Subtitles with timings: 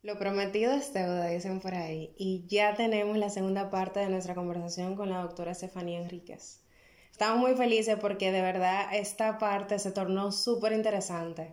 [0.00, 4.36] Lo prometido es deuda, dicen por ahí, y ya tenemos la segunda parte de nuestra
[4.36, 6.60] conversación con la doctora Estefanía Enríquez.
[7.10, 11.52] Estamos muy felices porque de verdad esta parte se tornó súper interesante.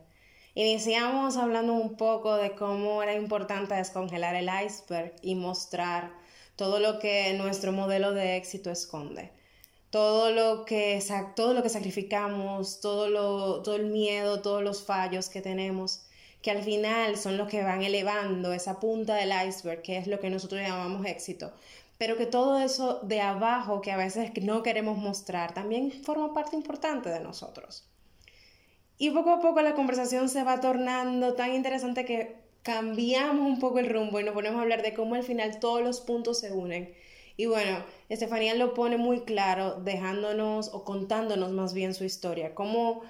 [0.53, 6.13] Iniciamos hablando un poco de cómo era importante descongelar el iceberg y mostrar
[6.55, 9.31] todo lo que nuestro modelo de éxito esconde.
[9.89, 11.03] Todo lo que,
[11.35, 16.05] todo lo que sacrificamos, todo, lo, todo el miedo, todos los fallos que tenemos
[16.45, 20.19] que al final son los que van elevando esa punta del iceberg, que es lo
[20.19, 21.51] que nosotros llamamos éxito.
[21.97, 26.55] Pero que todo eso de abajo que a veces no queremos mostrar también forma parte
[26.55, 27.89] importante de nosotros.
[28.99, 33.79] Y poco a poco la conversación se va tornando tan interesante que cambiamos un poco
[33.79, 36.51] el rumbo y nos ponemos a hablar de cómo al final todos los puntos se
[36.51, 36.93] unen.
[37.37, 43.01] Y bueno, Estefanía lo pone muy claro, dejándonos o contándonos más bien su historia, cómo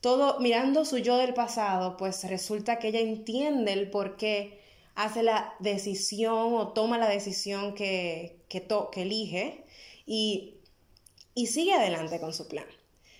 [0.00, 4.60] todo mirando su yo del pasado, pues resulta que ella entiende el por qué
[4.94, 9.64] hace la decisión o toma la decisión que, que, que elige
[10.06, 10.56] y,
[11.34, 12.66] y sigue adelante con su plan.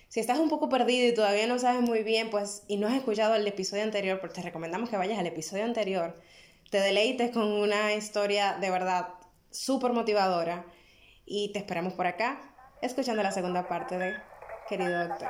[0.09, 2.95] Si estás un poco perdido y todavía no sabes muy bien, pues, y no has
[2.95, 6.19] escuchado el episodio anterior, pues te recomendamos que vayas al episodio anterior,
[6.71, 9.09] te deleites con una historia de verdad
[9.51, 10.65] súper motivadora
[11.25, 14.15] y te esperamos por acá, escuchando la segunda parte de
[14.67, 15.29] Querido Doctor.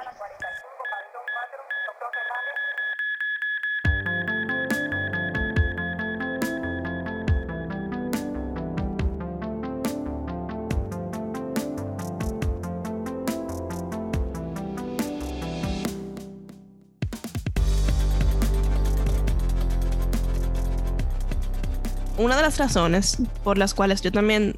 [22.20, 24.58] Una de las razones por las cuales yo también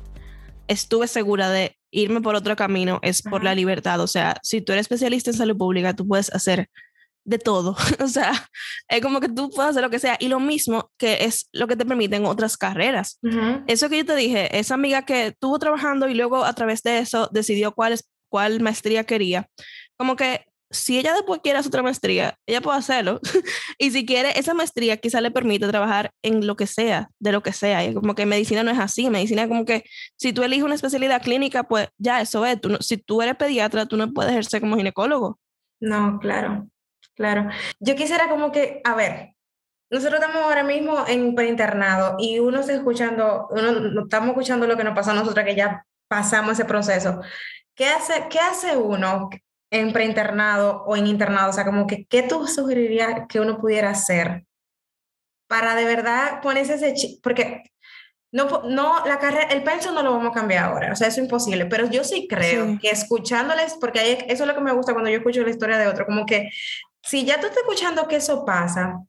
[0.67, 3.99] estuve segura de irme por otro camino es por la libertad.
[3.99, 6.69] O sea, si tú eres especialista en salud pública, tú puedes hacer
[7.23, 7.75] de todo.
[7.99, 8.31] o sea,
[8.87, 10.17] es como que tú puedes hacer lo que sea.
[10.19, 13.19] Y lo mismo que es lo que te permiten otras carreras.
[13.67, 16.99] Eso que yo te dije, esa amiga que estuvo trabajando y luego a través de
[16.99, 19.47] eso decidió cuál, es, cuál maestría quería.
[19.97, 23.19] Como que si ella después quiere hacer otra maestría, ella puede hacerlo.
[23.77, 27.43] y si quiere, esa maestría quizá le permite trabajar en lo que sea, de lo
[27.43, 27.85] que sea.
[27.85, 29.09] Y como que medicina no es así.
[29.09, 29.83] Medicina como que
[30.15, 32.59] si tú eliges una especialidad clínica, pues ya eso es.
[32.59, 35.39] Tú si tú eres pediatra, tú no puedes ejercer como ginecólogo.
[35.79, 36.67] No, claro,
[37.15, 37.49] claro.
[37.79, 39.33] Yo quisiera como que, a ver,
[39.89, 44.85] nosotros estamos ahora mismo en preinternado y uno está escuchando, uno estamos escuchando lo que
[44.85, 47.21] nos pasa a nosotros que ya pasamos ese proceso.
[47.75, 49.29] ¿Qué hace, qué hace uno
[49.71, 51.49] en preinternado o en internado?
[51.49, 54.45] O sea, como que, ¿qué tú sugerirías que uno pudiera hacer
[55.47, 57.23] para de verdad ponerse ese chip?
[57.23, 57.63] Porque
[58.31, 61.19] no, no, la carrera, el pensum no lo vamos a cambiar ahora, o sea, eso
[61.19, 64.93] es imposible, pero yo sí creo que escuchándoles, porque eso es lo que me gusta
[64.93, 66.49] cuando yo escucho la historia de otro, como que
[67.03, 68.99] si ya tú estás escuchando que eso pasa,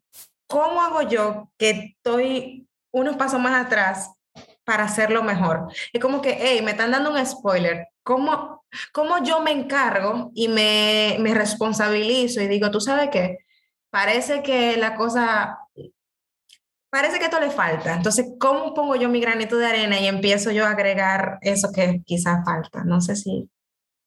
[0.49, 4.11] ¿cómo hago yo que estoy unos pasos más atrás
[4.65, 5.69] para hacerlo mejor?
[5.93, 10.49] Es como que, hey, me están dando un spoiler, ¿cómo, cómo yo me encargo y
[10.49, 13.39] me, me responsabilizo y digo, tú sabes qué,
[13.91, 15.59] parece que la cosa,
[16.91, 17.95] parece que esto le falta.
[17.95, 22.03] Entonces, ¿cómo pongo yo mi granito de arena y empiezo yo a agregar eso que
[22.05, 22.85] quizás falta?
[22.85, 23.49] No sé si...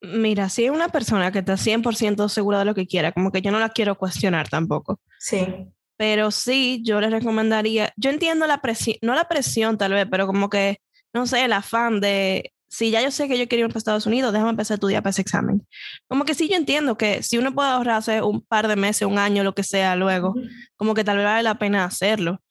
[0.02, 3.42] Mira, si hay una persona que está 100% segura de lo que quiera, como que
[3.42, 5.00] yo no la quiero cuestionar tampoco.
[5.20, 5.68] Sí.
[5.98, 10.28] Pero sí, yo les recomendaría, yo entiendo la presión, no la presión tal vez, pero
[10.28, 10.80] como que,
[11.14, 14.06] no sé, el afán de si ya yo sé que yo quiero ir para Estados
[14.06, 15.66] Unidos, déjame empezar a estudiar para ese examen.
[16.10, 19.18] Como que sí, yo entiendo que si uno puede ahorrarse un par de meses, un
[19.18, 20.34] año, lo que sea, luego,
[20.76, 22.42] como que tal vez vale la pena hacerlo.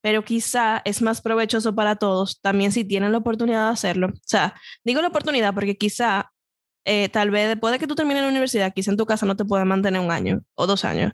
[0.00, 4.08] Pero quizá es más provechoso para todos también si tienen la oportunidad de hacerlo.
[4.08, 6.31] O sea, digo la oportunidad porque quizá
[6.84, 9.36] eh, tal vez después de que tú termines la universidad, quizá en tu casa no
[9.36, 11.12] te puedes mantener un año o dos años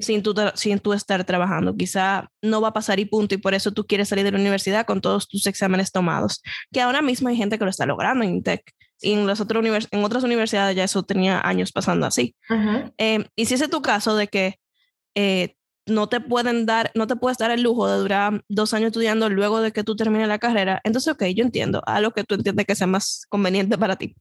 [0.00, 1.76] sin, tú, sin tú estar trabajando.
[1.76, 4.38] Quizá no va a pasar y punto, y por eso tú quieres salir de la
[4.38, 8.24] universidad con todos tus exámenes tomados, que ahora mismo hay gente que lo está logrando
[8.24, 8.72] en INTEC.
[9.00, 12.36] Y en, las otras en otras universidades ya eso tenía años pasando así.
[12.98, 14.60] Eh, y si ese es tu caso de que
[15.16, 15.56] eh,
[15.86, 19.28] no te pueden dar, no te puedes dar el lujo de durar dos años estudiando
[19.28, 22.34] luego de que tú termines la carrera, entonces, ok, yo entiendo, a lo que tú
[22.36, 24.14] entiendes que sea más conveniente para ti.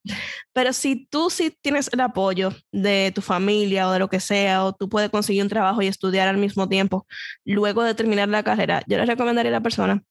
[0.53, 4.65] Pero si tú sí tienes el apoyo de tu familia o de lo que sea,
[4.65, 7.05] o tú puedes conseguir un trabajo y estudiar al mismo tiempo,
[7.45, 10.03] luego de terminar la carrera, yo le recomendaría a la persona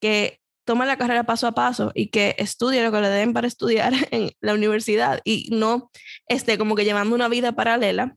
[0.00, 3.46] que tome la carrera paso a paso y que estudie lo que le den para
[3.46, 5.90] estudiar en la universidad y no
[6.26, 8.16] esté como que llevando una vida paralela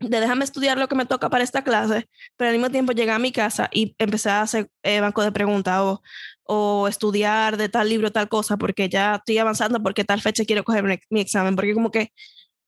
[0.00, 3.10] de déjame estudiar lo que me toca para esta clase, pero al mismo tiempo llegué
[3.10, 6.02] a mi casa y empecé a hacer eh, banco de preguntas o,
[6.44, 10.64] o, estudiar de tal libro, tal cosa, porque ya estoy avanzando, porque tal fecha quiero
[10.64, 12.12] coger mi, examen, porque como que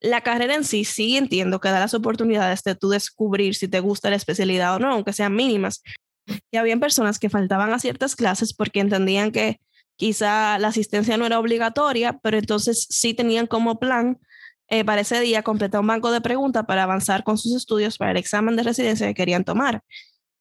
[0.00, 3.80] la carrera en sí, sí entiendo que da las oportunidades de tú descubrir si te
[3.80, 5.82] gusta la especialidad o no, aunque sean mínimas,
[6.52, 9.60] Y habían personas que faltaban a ciertas clases porque entendían que
[9.96, 14.18] quizá la asistencia no era obligatoria, pero entonces sí tenían como plan
[14.72, 18.12] eh, para ese día completar un banco de preguntas para avanzar con sus estudios para
[18.12, 19.82] el examen de residencia que querían tomar.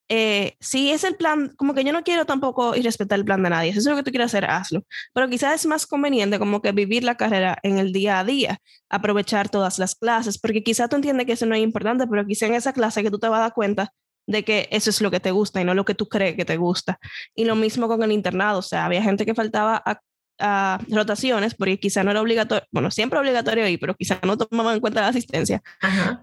[0.08, 3.50] Eh, si es el plan, como que yo no quiero tampoco irrespetar el plan de
[3.50, 4.84] nadie, si eso es lo que tú quieres hacer, hazlo.
[5.14, 8.60] Pero quizás es más conveniente como que vivir la carrera en el día a día,
[8.90, 12.46] aprovechar todas las clases, porque quizás tú entiendes que eso no es importante, pero quizá
[12.46, 13.92] en esa clase que tú te vas a dar cuenta
[14.28, 16.46] de que eso es lo que te gusta y no lo que tú crees que
[16.46, 17.00] te gusta.
[17.36, 20.00] Y lo mismo con el internado, o sea, había gente que faltaba a
[20.42, 24.76] a rotaciones, porque quizá no era obligatorio, bueno, siempre obligatorio ahí, pero quizá no tomaban
[24.76, 25.62] en cuenta la asistencia,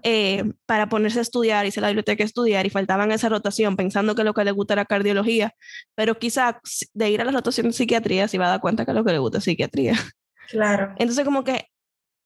[0.03, 4.15] eh, para ponerse a estudiar, a la biblioteca a estudiar y faltaban esa rotación pensando
[4.15, 5.55] que lo que le gusta era cardiología,
[5.95, 6.61] pero quizá
[6.93, 9.11] de ir a la rotación de psiquiatría se iba a dar cuenta que lo que
[9.11, 9.95] le gusta es psiquiatría.
[10.49, 10.93] Claro.
[10.99, 11.67] Entonces como que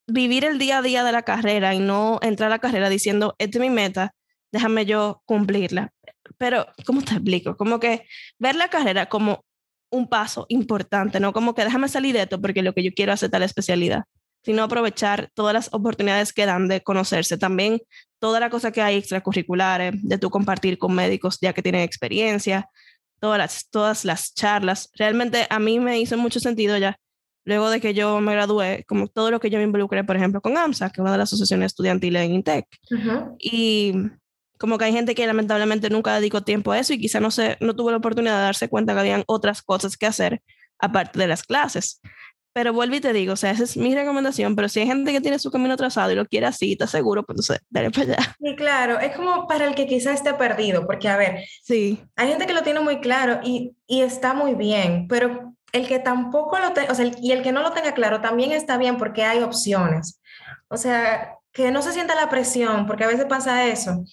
[0.07, 3.35] vivir el día a día de la carrera y no entrar a la carrera diciendo,
[3.37, 4.13] esta es mi meta,
[4.51, 5.91] déjame yo cumplirla.
[6.37, 7.57] Pero, ¿cómo te explico?
[7.57, 8.05] Como que
[8.39, 9.45] ver la carrera como
[9.93, 13.13] un paso importante, no como que déjame salir de esto porque lo que yo quiero
[13.13, 14.03] hacer tal especialidad,
[14.43, 17.37] sino aprovechar todas las oportunidades que dan de conocerse.
[17.37, 17.79] También
[18.19, 22.67] toda la cosa que hay extracurriculares, de tú compartir con médicos ya que tienen experiencia,
[23.19, 24.89] todas las, todas las charlas.
[24.95, 26.97] Realmente a mí me hizo mucho sentido ya,
[27.45, 30.41] luego de que yo me gradué, como todo lo que yo me involucré, por ejemplo,
[30.41, 32.65] con AMSA, que es una de las asociaciones estudiantiles en INTEC.
[33.39, 33.93] Y
[34.63, 37.57] como que hay gente que lamentablemente nunca dedicó tiempo a eso y quizá no, se,
[37.59, 40.41] no tuvo la oportunidad de darse cuenta que habían otras cosas que hacer
[40.79, 41.99] aparte de las clases.
[42.53, 45.11] Pero vuelvo y te digo, o sea, esa es mi recomendación, pero si hay gente
[45.11, 48.03] que tiene su camino trazado y lo quiere así, está seguro, pues entonces, dale para
[48.03, 48.35] allá.
[48.39, 52.01] Sí, claro, es como para el que quizá esté perdido, porque a ver, sí.
[52.15, 55.99] hay gente que lo tiene muy claro y, y está muy bien, pero el que
[55.99, 58.97] tampoco lo tenga, o sea, y el que no lo tenga claro también está bien
[58.97, 60.21] porque hay opciones.
[60.69, 64.05] O sea, que no se sienta la presión, porque a veces pasa eso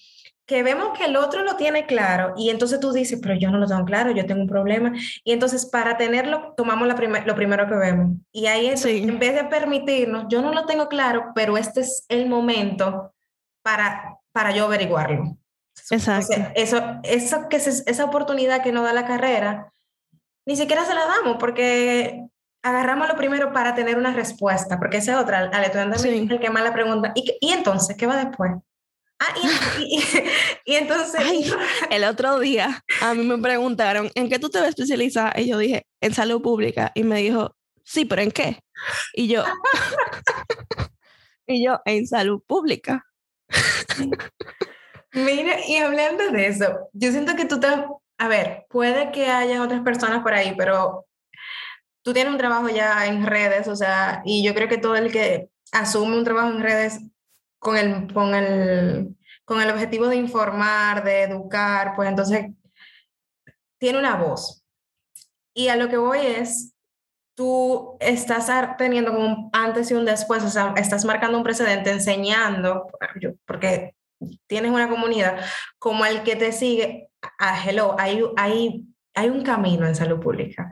[0.51, 3.57] que vemos que el otro lo tiene claro y entonces tú dices, pero yo no
[3.57, 4.91] lo tengo claro, yo tengo un problema.
[5.23, 6.95] Y entonces para tenerlo, tomamos la
[7.25, 8.17] lo primero que vemos.
[8.33, 12.05] Y ahí es, en vez de permitirnos, yo no lo tengo claro, pero este es
[12.09, 13.13] el momento
[13.63, 15.37] para, para yo averiguarlo.
[15.89, 16.35] Exacto.
[16.55, 19.71] eso, eso, que es, esa oportunidad que nos da la carrera,
[20.45, 22.25] ni siquiera se la damos porque
[22.61, 26.49] agarramos lo primero para tener una respuesta, porque esa es otra, al estudiante el que
[26.49, 28.51] más la pregunta, ¿y, ¿y entonces qué va después?
[29.23, 29.35] Ah,
[30.65, 31.21] y, entonces...
[31.91, 35.39] el otro día a mí me preguntaron, ¿en qué tú te ves especializada?
[35.39, 36.91] Y yo dije, en salud pública.
[36.95, 38.63] Y me dijo, sí, pero ¿en qué?
[39.13, 39.43] Y yo,
[41.47, 43.05] y yo, en salud pública.
[45.13, 47.67] Mira, y hablando de eso, yo siento que tú te...
[48.17, 51.05] A ver, puede que haya otras personas por ahí, pero
[52.01, 55.11] tú tienes un trabajo ya en redes, o sea, y yo creo que todo el
[55.11, 57.01] que asume un trabajo en redes
[57.61, 59.15] con el, con el,
[59.45, 62.47] con el objetivo de informar, de educar, pues entonces
[63.77, 64.63] tiene una voz.
[65.53, 66.73] Y a lo que voy es,
[67.35, 68.49] tú estás
[68.79, 72.87] teniendo como un antes y un después, o sea, estás marcando un precedente enseñando,
[73.45, 73.95] porque
[74.47, 75.39] tienes una comunidad
[75.77, 80.67] como el que te sigue, a hello, hay, hay, hay un camino en salud pública.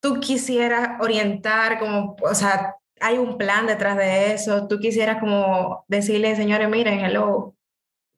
[0.00, 4.66] Tú quisieras orientar como, o sea, hay un plan detrás de eso.
[4.68, 7.54] Tú quisieras como decirle, señores, miren, hello,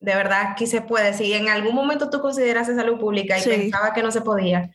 [0.01, 1.15] de verdad aquí se puede.
[1.15, 4.71] Si en algún momento tú consideras salud pública y pensaba que no se podía,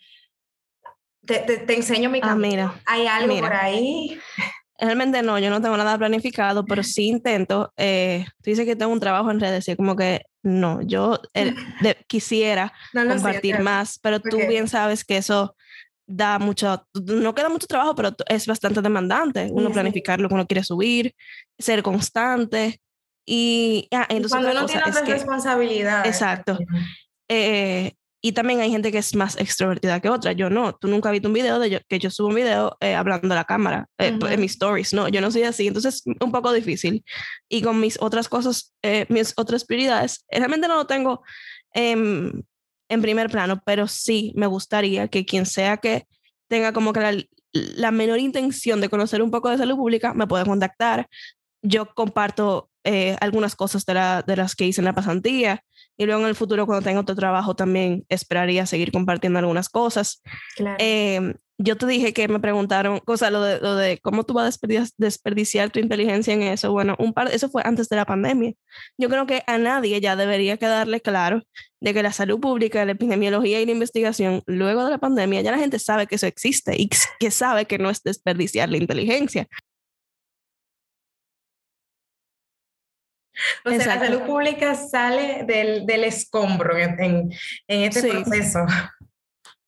[1.26, 2.48] te, te, enseño mi ah, camino.
[2.48, 4.20] mira, ¿Hay algo por ahí?
[4.78, 7.74] Realmente no, yo no tengo nada planificado, pero sí intento.
[7.78, 11.20] Eh, tú dices que tengo un trabajo en redes y como que no, yo
[12.08, 15.56] quisiera compartir más, pero tú bien sabes que eso
[16.08, 19.50] da mucho, no queda mucho trabajo, pero es bastante demandante.
[19.52, 21.16] Uno planificar lo que uno quiere subir,
[21.58, 22.80] ser constante.
[23.26, 26.08] Y, ah, entonces cuando uno tiene otras responsabilidades.
[26.08, 26.58] Exacto.
[27.28, 30.32] Eh, y también hay gente que es más extrovertida que otra.
[30.32, 30.74] Yo no.
[30.76, 33.34] Tú nunca has visto un video de yo, que yo subo un video eh, hablando
[33.34, 34.94] a la cámara eh, en mis stories.
[34.94, 35.68] No, yo no soy así.
[35.68, 37.04] Entonces, un poco difícil.
[37.50, 38.74] Y con mis otras cosas,
[39.10, 41.24] mis otras prioridades, realmente no lo tengo
[41.74, 42.44] em,
[42.90, 46.08] en primer plano, pero sí me gustaría que quien sea que
[46.48, 50.46] tenga como que la, menor intención de conocer un poco de salud pública me pueda
[50.46, 51.08] contactar.
[51.62, 55.64] Yo comparto eh, algunas cosas de, la, de las que hice en la pasantía
[55.98, 60.22] y luego en el futuro cuando tenga otro trabajo también esperaría seguir compartiendo algunas cosas.
[60.56, 60.78] Claro.
[60.80, 64.44] Em, yo te dije que me preguntaron, cosa, lo de, lo de cómo tú vas
[64.44, 66.72] a desperdiciar, desperdiciar, tu inteligencia en eso.
[66.72, 68.54] Bueno, un par, eso fue antes de la pandemia.
[68.98, 71.44] Yo creo que a nadie ya debería quedarle claro
[71.80, 75.52] de que la salud pública, la epidemiología y la investigación, luego de la pandemia, ya
[75.52, 79.48] la gente sabe que eso existe y que sabe que no es desperdiciar la inteligencia.
[83.66, 87.32] O sea, la salud pública sale del, del escombro en,
[87.68, 88.60] en, este proceso.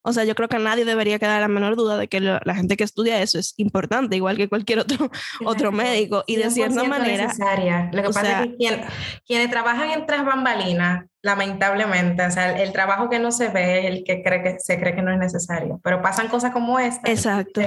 [0.07, 2.55] O sea, yo creo que a nadie debería quedar la menor duda de que la,
[2.55, 5.11] gente que estudia eso es importante, igual que cualquier otro,
[5.45, 6.23] otro médico.
[6.27, 7.27] Y de cierta manera...
[7.27, 7.89] Necesaria.
[7.91, 8.85] Lo que pasa es que
[9.25, 13.85] quienes trabajan en tras bambalinas, lamentablemente, o sea, el, trabajo que no se ve es
[13.85, 15.81] el que, cree que se cree que no es necesario.
[15.83, 17.11] Pero pasan cosas como esta.
[17.11, 17.59] Exacto.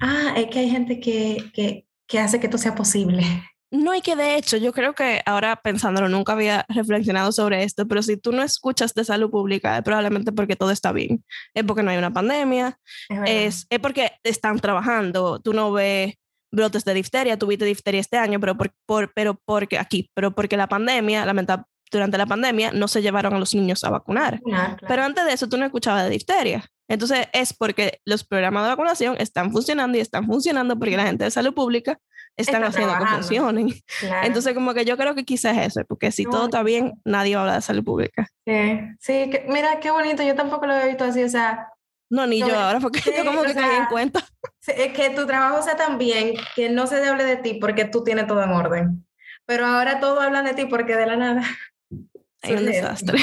[0.00, 3.24] ah, es que hay gente que, que, que hace que esto sea posible.
[3.70, 7.86] No, y que de hecho, yo creo que ahora pensándolo, nunca había reflexionado sobre esto,
[7.86, 11.24] pero si tú no escuchas de salud pública, es probablemente porque todo está bien.
[11.54, 12.78] Es porque no hay una pandemia,
[13.26, 15.40] es, es, porque están trabajando.
[15.40, 16.14] Tú no ves
[16.50, 20.56] brotes de difteria, tuviste difteria este año, pero, por, por, pero porque aquí, pero porque
[20.56, 24.40] la pandemia, lamentablemente, durante la pandemia no se llevaron a los niños a vacunar.
[24.86, 26.64] Pero antes de eso tú no escuchabas de difteria.
[26.88, 31.24] Entonces es porque los programas de vacunación están funcionando y están funcionando porque la gente
[31.24, 31.98] de salud pública
[32.36, 33.68] están haciendo que funcionen.
[34.22, 37.34] Entonces, como que yo creo que quizás es eso, porque si todo está bien, nadie
[37.34, 38.28] va a hablar de salud pública.
[38.46, 41.68] Sí, sí mira qué bonito, yo tampoco lo he visto así, o sea.
[42.10, 44.26] No, ni yo ahora, porque yo como que caí en cuenta.
[44.66, 48.02] Es que tu trabajo sea tan bien que no se hable de ti porque tú
[48.02, 49.06] tienes todo en orden.
[49.46, 51.42] Pero ahora todos hablan de ti porque de la nada.
[52.42, 53.18] Hay un desastre.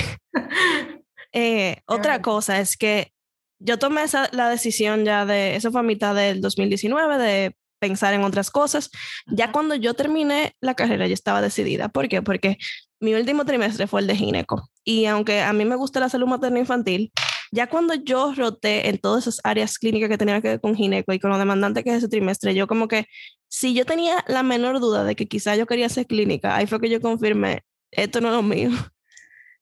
[1.33, 3.11] Eh, otra cosa es que
[3.59, 8.13] yo tomé esa, la decisión ya de, eso fue a mitad del 2019, de pensar
[8.13, 8.89] en otras cosas.
[9.27, 11.89] Ya cuando yo terminé la carrera, yo estaba decidida.
[11.89, 12.21] ¿Por qué?
[12.21, 12.57] Porque
[12.99, 14.69] mi último trimestre fue el de gineco.
[14.83, 17.11] Y aunque a mí me gusta la salud materna infantil,
[17.51, 21.13] ya cuando yo roté en todas esas áreas clínicas que tenía que ver con gineco
[21.13, 23.05] y con lo demandante que es ese trimestre, yo como que,
[23.47, 26.81] si yo tenía la menor duda de que quizá yo quería hacer clínica, ahí fue
[26.81, 28.69] que yo confirmé, esto no es lo mío.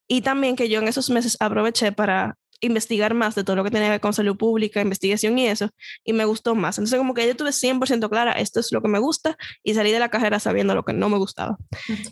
[0.08, 3.72] Y también que yo en esos meses aproveché para investigar más de todo lo que
[3.72, 5.70] tenía que ver con salud pública, investigación y eso,
[6.04, 6.78] y me gustó más.
[6.78, 9.92] Entonces, como que yo tuve 100% clara, esto es lo que me gusta, y salí
[9.92, 11.58] de la carrera sabiendo lo que no me gustaba.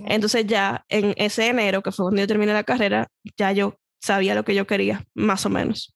[0.05, 3.07] Entonces, ya en ese enero, que fue cuando yo terminé la carrera,
[3.37, 5.95] ya yo sabía lo que yo quería, más o menos.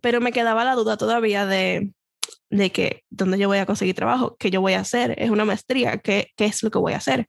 [0.00, 1.92] Pero me quedaba la duda todavía de,
[2.50, 5.44] de que dónde yo voy a conseguir trabajo, qué yo voy a hacer, es una
[5.44, 7.28] maestría, qué, qué es lo que voy a hacer.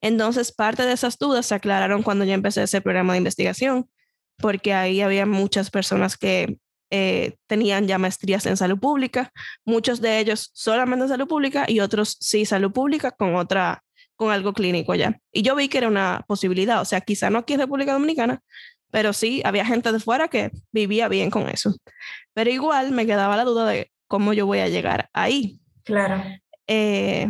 [0.00, 3.88] Entonces, parte de esas dudas se aclararon cuando yo empecé ese programa de investigación
[4.38, 6.58] porque ahí había muchas personas que
[6.90, 9.30] eh, tenían ya maestrías en salud pública,
[9.64, 13.82] muchos de ellos solamente en salud pública y otros sí salud pública con otra
[14.16, 15.20] con algo clínico ya.
[15.32, 18.42] Y yo vi que era una posibilidad, o sea, quizá no aquí en República Dominicana,
[18.90, 21.76] pero sí había gente de fuera que vivía bien con eso.
[22.34, 25.60] Pero igual me quedaba la duda de cómo yo voy a llegar ahí.
[25.84, 26.22] Claro.
[26.66, 27.28] Eh,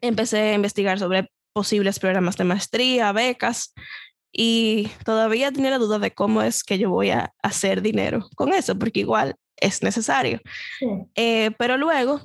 [0.00, 3.72] empecé a investigar sobre posibles programas de maestría, becas,
[4.32, 8.52] y todavía tenía la duda de cómo es que yo voy a hacer dinero con
[8.52, 10.40] eso, porque igual es necesario.
[11.14, 12.20] Eh, pero luego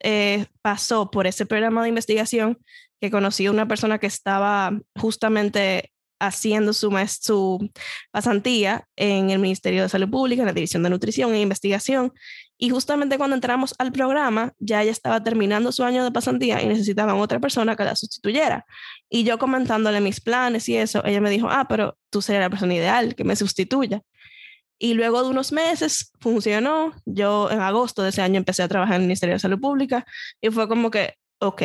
[0.00, 2.58] eh, pasó por ese programa de investigación
[3.00, 6.90] que conocí a una persona que estaba justamente haciendo su,
[7.20, 7.70] su
[8.10, 12.12] pasantía en el Ministerio de Salud Pública, en la División de Nutrición e Investigación.
[12.60, 16.66] Y justamente cuando entramos al programa, ya ella estaba terminando su año de pasantía y
[16.66, 18.66] necesitaban otra persona que la sustituyera.
[19.08, 22.50] Y yo comentándole mis planes y eso, ella me dijo, ah, pero tú serías la
[22.50, 24.02] persona ideal que me sustituya.
[24.78, 26.92] Y luego de unos meses funcionó.
[27.04, 30.04] Yo en agosto de ese año empecé a trabajar en el Ministerio de Salud Pública
[30.40, 31.62] y fue como que, ok,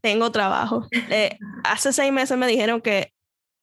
[0.00, 0.86] tengo trabajo.
[1.10, 3.12] Eh, hace seis meses me dijeron que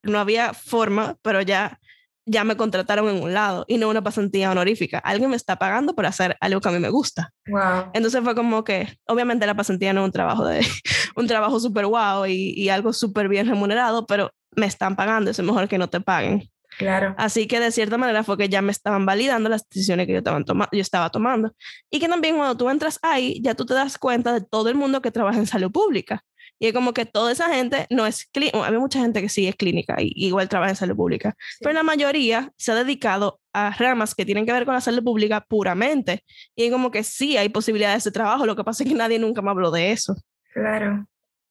[0.04, 1.80] no había forma, pero ya,
[2.26, 5.00] ya me contrataron en un lado y no una pasantía honorífica.
[5.00, 7.32] Alguien me está pagando por hacer algo que a mí me gusta.
[7.48, 7.92] Wow.
[7.94, 10.62] Entonces fue como que, obviamente la pasantía no es un trabajo de,
[11.16, 15.40] un trabajo súper guau y, y algo súper bien remunerado, pero me están pagando, es
[15.40, 16.50] mejor que no te paguen.
[16.78, 17.14] Claro.
[17.18, 20.20] Así que de cierta manera fue que ya me estaban validando las decisiones que yo
[20.20, 20.40] estaba,
[20.72, 21.54] yo estaba tomando.
[21.90, 24.76] Y que también cuando tú entras ahí, ya tú te das cuenta de todo el
[24.76, 26.24] mundo que trabaja en salud pública.
[26.62, 29.48] Y es como que toda esa gente no es clínica, hay mucha gente que sí
[29.48, 33.72] es clínica y igual trabaja en salud pública, pero la mayoría se ha dedicado a
[33.72, 36.24] ramas que tienen que ver con la salud pública puramente.
[36.56, 39.18] Y es como que sí hay posibilidades de trabajo, lo que pasa es que nadie
[39.18, 40.14] nunca me habló de eso.
[40.54, 41.08] Claro.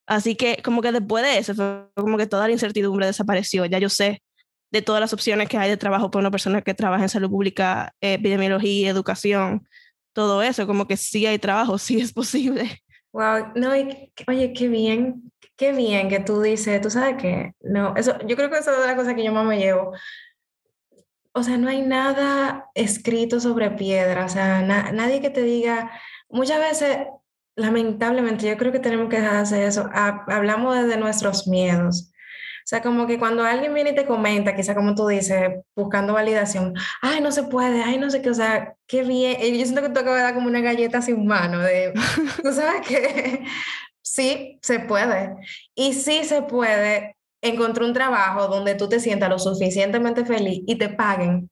[0.07, 3.67] Así que como que después de eso, fue como que toda la incertidumbre desapareció.
[3.67, 4.23] Ya yo sé
[4.71, 7.31] de todas las opciones que hay de trabajo para una persona que trabaja en salud
[7.31, 9.67] pública, epidemiología, educación,
[10.13, 12.81] todo eso, como que sí hay trabajo, sí es posible.
[13.13, 14.13] Wow, no, oye,
[14.55, 18.59] qué bien, qué bien que tú dices, tú sabes que, no, eso, yo creo que
[18.59, 19.93] eso es la cosa que yo más me llevo.
[21.33, 25.91] O sea, no hay nada escrito sobre piedra, o sea, nadie que te diga,
[26.29, 26.99] muchas veces,
[27.57, 32.13] lamentablemente, yo creo que tenemos que dejar de hacer eso, hablamos desde nuestros miedos.
[32.71, 36.13] O sea, como que cuando alguien viene y te comenta, quizá como tú dices, buscando
[36.13, 39.41] validación, ay, no se puede, ay, no sé qué, o sea, qué bien.
[39.41, 41.93] Yo siento que tú acabas de dar como una galleta sin mano, de,
[42.45, 43.45] tú sabes que
[44.03, 45.35] sí, se puede.
[45.75, 50.77] Y sí se puede encontré un trabajo donde tú te sientas lo suficientemente feliz y
[50.79, 51.51] te paguen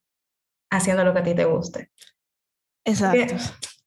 [0.70, 1.90] haciendo lo que a ti te guste.
[2.84, 3.34] Exacto.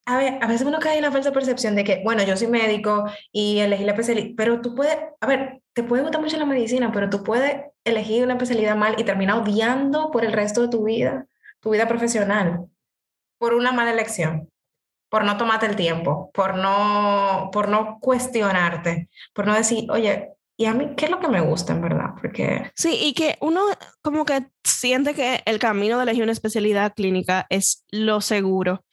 [0.05, 2.47] A, ver, a veces uno cae en la falsa percepción de que, bueno, yo soy
[2.47, 6.45] médico y elegí la especialidad, pero tú puedes, a ver, te puede gustar mucho la
[6.45, 10.69] medicina, pero tú puedes elegir una especialidad mal y terminar odiando por el resto de
[10.69, 11.27] tu vida,
[11.59, 12.65] tu vida profesional,
[13.37, 14.49] por una mala elección,
[15.09, 20.65] por no tomarte el tiempo, por no, por no cuestionarte, por no decir, oye, ¿y
[20.65, 22.09] a mí qué es lo que me gusta en verdad?
[22.19, 22.71] Porque...
[22.75, 23.61] Sí, y que uno
[24.01, 28.83] como que siente que el camino de elegir una especialidad clínica es lo seguro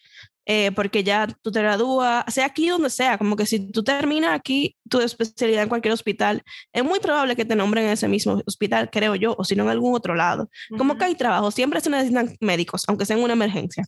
[0.51, 4.33] eh, porque ya tú te gradúas, sea aquí donde sea, como que si tú terminas
[4.33, 8.41] aquí tu especialidad en cualquier hospital, es muy probable que te nombren en ese mismo
[8.47, 10.49] hospital, creo yo, o si no en algún otro lado.
[10.79, 13.85] Como que hay trabajo, siempre se necesitan médicos, aunque sea en una emergencia.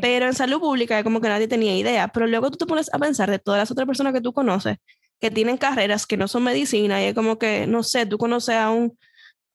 [0.00, 2.88] Pero en salud pública es como que nadie tenía idea, pero luego tú te pones
[2.94, 4.78] a pensar de todas las otras personas que tú conoces
[5.20, 8.56] que tienen carreras que no son medicina y es como que, no sé, tú conoces
[8.56, 8.98] a un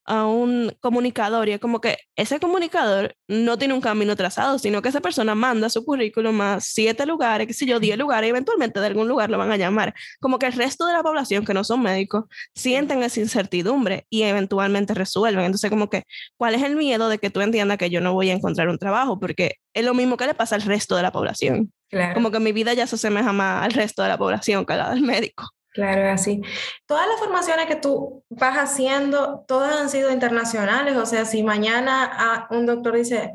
[0.08, 4.80] a un comunicador y es como que ese comunicador no tiene un camino trazado, sino
[4.80, 8.30] que esa persona manda su currículum a siete lugares, qué sé yo, diez lugares y
[8.30, 9.94] eventualmente de algún lugar lo van a llamar.
[10.18, 12.24] Como que el resto de la población que no son médicos
[12.54, 15.44] sienten esa incertidumbre y eventualmente resuelven.
[15.44, 16.04] Entonces como que,
[16.38, 18.78] ¿cuál es el miedo de que tú entiendas que yo no voy a encontrar un
[18.78, 19.20] trabajo?
[19.20, 21.70] Porque es lo mismo que le pasa al resto de la población.
[22.14, 24.76] Como que mi vida ya se asemeja más al resto de la población que a
[24.76, 25.44] la del médico.
[25.78, 26.42] Claro, así.
[26.86, 30.96] Todas las formaciones que tú vas haciendo, todas han sido internacionales.
[30.96, 33.30] O sea, si mañana ah, un doctor dice,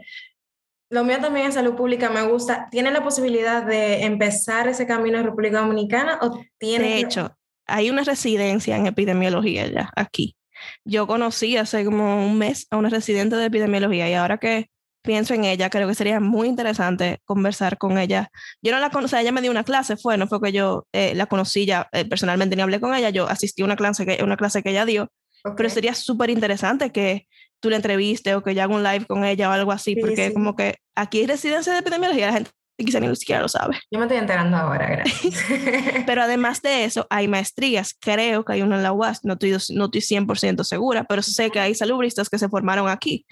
[0.90, 5.20] lo mío también es salud pública, me gusta, ¿tiene la posibilidad de empezar ese camino
[5.20, 6.90] en República Dominicana o tiene...
[6.90, 7.34] De hecho,
[7.66, 10.36] hay una residencia en epidemiología ya aquí.
[10.84, 14.70] Yo conocí hace como un mes a una residente de epidemiología y ahora que
[15.04, 18.32] pienso en ella, creo que sería muy interesante conversar con ella.
[18.62, 21.14] Yo no la conocía, ella me dio una clase, fue, no fue que yo eh,
[21.14, 24.24] la conocí ya eh, personalmente ni hablé con ella, yo asistí a una clase que,
[24.24, 25.12] una clase que ella dio,
[25.58, 27.28] pero sería súper interesante que
[27.60, 30.34] tú la entreviste o que yo haga un live con ella o algo así, porque
[30.34, 33.80] como que aquí hay residencia de epidemiología, la gente quizá ni siquiera lo sabe.
[33.92, 35.36] Yo me estoy enterando ahora, gracias.
[36.06, 39.52] pero además de eso, hay maestrías, creo que hay una en la UAS, no estoy,
[39.74, 43.26] no estoy 100% segura, pero sé que hay salubristas que se formaron aquí.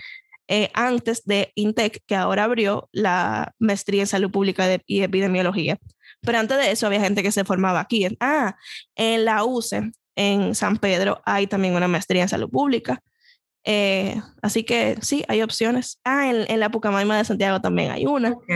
[0.54, 5.78] Eh, antes de INTEC, que ahora abrió la maestría en salud pública y epidemiología.
[6.20, 8.06] Pero antes de eso había gente que se formaba aquí.
[8.20, 8.58] Ah,
[8.96, 13.02] en la UCE, en San Pedro, hay también una maestría en salud pública.
[13.64, 16.02] Eh, así que sí, hay opciones.
[16.04, 18.32] Ah, en, la Pucamaima de Santiago también hay una.
[18.32, 18.50] Ok,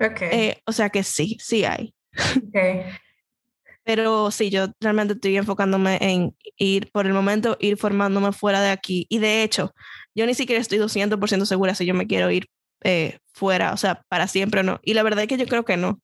[0.00, 0.22] ok.
[0.22, 1.94] Eh, o sea que sí, sí hay.
[2.48, 2.84] Okay.
[3.84, 8.70] Pero sí, yo realmente estoy enfocándome en ir, por el momento, ir formándome fuera de
[8.70, 9.06] aquí.
[9.10, 9.74] Y de hecho,
[10.14, 12.46] yo ni siquiera estoy 200% segura si yo me quiero ir
[12.82, 14.80] eh, fuera, o sea, para siempre o no.
[14.82, 16.00] Y la verdad es que yo creo que no.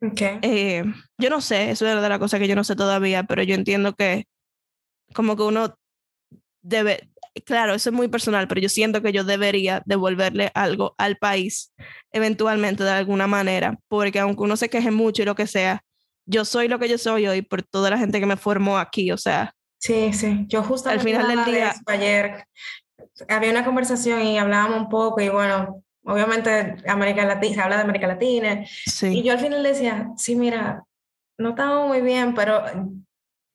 [0.00, 0.38] Okay.
[0.42, 0.84] Eh,
[1.18, 3.54] yo no sé, eso es de la cosa que yo no sé todavía, pero yo
[3.54, 4.26] entiendo que
[5.12, 5.76] como que uno
[6.62, 7.08] debe,
[7.44, 11.72] claro, eso es muy personal, pero yo siento que yo debería devolverle algo al país
[12.12, 15.82] eventualmente de alguna manera, porque aunque uno se queje mucho y lo que sea,
[16.26, 19.10] yo soy lo que yo soy hoy por toda la gente que me formó aquí,
[19.10, 19.54] o sea.
[19.78, 22.44] Sí, sí, yo justamente al final del día ayer
[23.28, 27.82] había una conversación y hablábamos un poco y bueno, obviamente América Latina, se habla de
[27.82, 28.64] América Latina.
[29.02, 30.84] Y yo al final decía, sí, mira,
[31.38, 32.64] no estamos muy bien, pero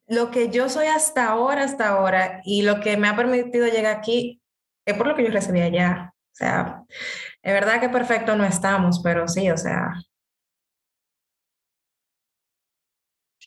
[0.07, 3.97] lo que yo soy hasta ahora, hasta ahora, y lo que me ha permitido llegar
[3.97, 4.41] aquí,
[4.85, 6.13] es por lo que yo recibí allá.
[6.33, 6.83] O sea,
[7.41, 9.93] es verdad que perfecto no estamos, pero sí, o sea.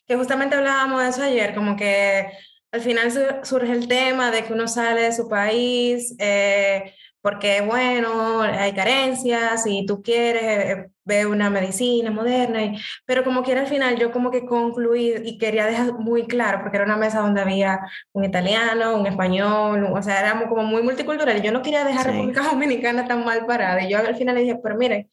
[0.05, 2.31] Que justamente hablábamos de eso ayer, como que
[2.77, 3.11] al final
[3.43, 9.65] surge el tema de que uno sale de su país eh, porque, bueno, hay carencias
[9.65, 14.11] y tú quieres eh, ver una medicina moderna, y, pero como quiera al final yo
[14.11, 17.81] como que concluí y quería dejar muy claro, porque era una mesa donde había
[18.13, 22.07] un italiano, un español, o sea, éramos como muy multicultural y yo no quería dejar
[22.07, 23.81] República Dominicana tan mal parada.
[23.83, 25.09] Y yo al final le dije, pero miren,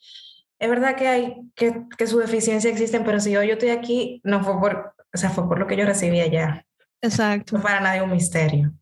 [0.61, 4.21] es verdad que hay que, que sus deficiencias existen, pero si yo, yo estoy aquí,
[4.23, 6.65] no fue por, o sea, fue por lo que yo recibí allá.
[7.05, 7.57] Exacto.
[7.57, 8.73] No para nadie un misterio.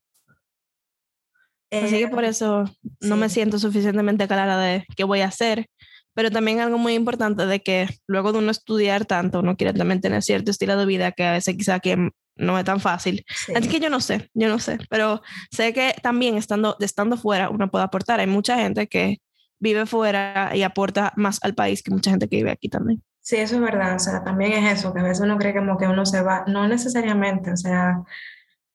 [1.71, 2.65] Así que por eh, eso
[3.01, 5.67] no me siento suficientemente clara de qué voy a hacer,
[6.15, 10.01] pero también algo muy importante de que luego de uno estudiar tanto, uno quiere también
[10.01, 13.25] tener cierto estilo de vida que a veces quizá que no es tan fácil.
[13.55, 17.49] Así que yo no sé, yo no sé, pero sé que también estando, estando fuera
[17.49, 18.21] uno puede aportar.
[18.21, 19.19] Hay mucha gente que
[19.59, 23.03] vive fuera y aporta más al país que mucha gente que vive aquí también.
[23.23, 25.79] Sí, eso es verdad, o sea, también es eso, que a veces uno cree como
[25.79, 28.03] que uno se va, no necesariamente, o sea,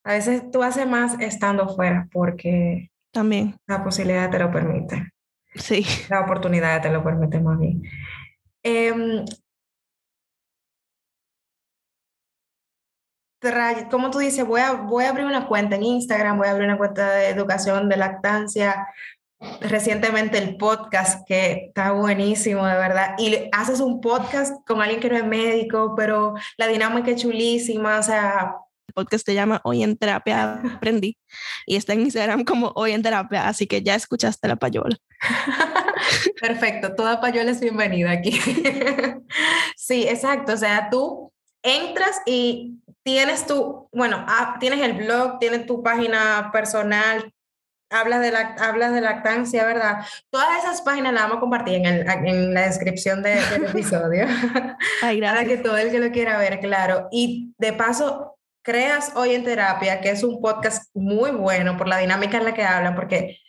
[0.05, 5.11] a veces tú haces más estando fuera porque también la posibilidad te lo permite.
[5.55, 5.85] Sí.
[6.09, 7.81] La oportunidad te lo permite más bien.
[8.63, 9.25] Em,
[13.91, 16.67] como tú dices, voy a, voy a abrir una cuenta en Instagram, voy a abrir
[16.67, 18.87] una cuenta de educación de lactancia,
[19.61, 23.15] recientemente el podcast que está buenísimo, de verdad.
[23.17, 27.99] Y haces un podcast con alguien que no es médico, pero la dinámica es chulísima,
[27.99, 28.55] o sea...
[28.87, 31.17] El podcast se llama Hoy en Terapia Aprendí
[31.65, 34.97] y está en Instagram como Hoy en Terapia, así que ya escuchaste la payola.
[36.41, 38.31] Perfecto, toda payola es bienvenida aquí.
[39.75, 41.31] sí, exacto, o sea, tú
[41.63, 47.31] entras y tienes tu, bueno, ah, tienes el blog, tienes tu página personal,
[47.89, 50.05] hablas de, la, hablas de lactancia, ¿verdad?
[50.29, 54.25] Todas esas páginas las vamos a compartir en, el, en la descripción del episodio.
[55.01, 57.07] Ay, Para que todo el que lo quiera ver, claro.
[57.11, 61.97] Y de paso, creas Hoy en Terapia, que es un podcast muy bueno por la
[61.97, 63.39] dinámica en la que hablan, porque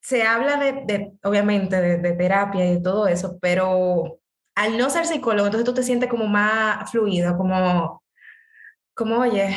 [0.00, 4.20] se habla de, de obviamente, de, de, terapia y de todo eso, pero
[4.54, 8.02] al no ser psicólogo, entonces tú te sientes como más fluido, como,
[8.94, 9.54] como oye,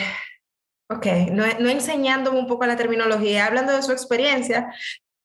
[0.92, 4.74] Ok, no, no enseñándome un poco la terminología, hablando de su experiencia.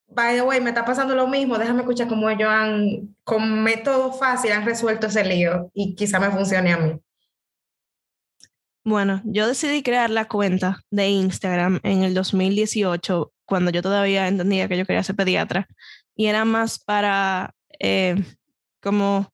[0.07, 4.13] By the way, me está pasando lo mismo, déjame escuchar cómo ellos han, con método
[4.13, 7.01] fácil, han resuelto ese lío y quizá me funcione a mí.
[8.85, 14.69] Bueno, yo decidí crear la cuenta de Instagram en el 2018, cuando yo todavía entendía
[14.69, 15.67] que yo quería ser pediatra,
[16.15, 18.23] y era más para eh,
[18.83, 19.33] como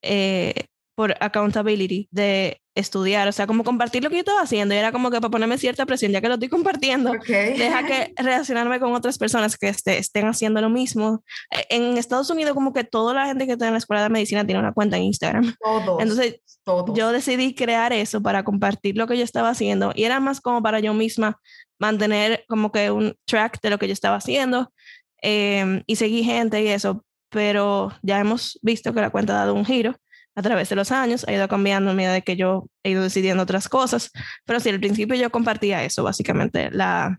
[0.00, 0.68] eh,
[1.02, 4.92] por accountability, de estudiar, o sea, como compartir lo que yo estaba haciendo y era
[4.92, 8.94] como que para ponerme cierta presión, ya que lo estoy compartiendo, deja que relacionarme con
[8.94, 11.24] otras personas que este, estén haciendo lo mismo.
[11.50, 14.10] E, en Estados Unidos como que toda la gente que está en la escuela de
[14.10, 15.56] medicina tiene una cuenta en Instagram.
[15.60, 16.00] Todos.
[16.00, 16.96] Entonces, todos.
[16.96, 20.62] yo decidí crear eso para compartir lo que yo estaba haciendo y era más como
[20.62, 21.40] para yo misma
[21.80, 24.72] mantener como que un track de lo que yo estaba haciendo
[25.20, 29.54] eh, y seguí gente y eso, pero ya hemos visto que la cuenta ha dado
[29.54, 29.96] un giro
[30.34, 33.02] a través de los años, ha ido cambiando a medida de que yo he ido
[33.02, 34.10] decidiendo otras cosas,
[34.44, 37.18] pero sí, al principio yo compartía eso, básicamente, la,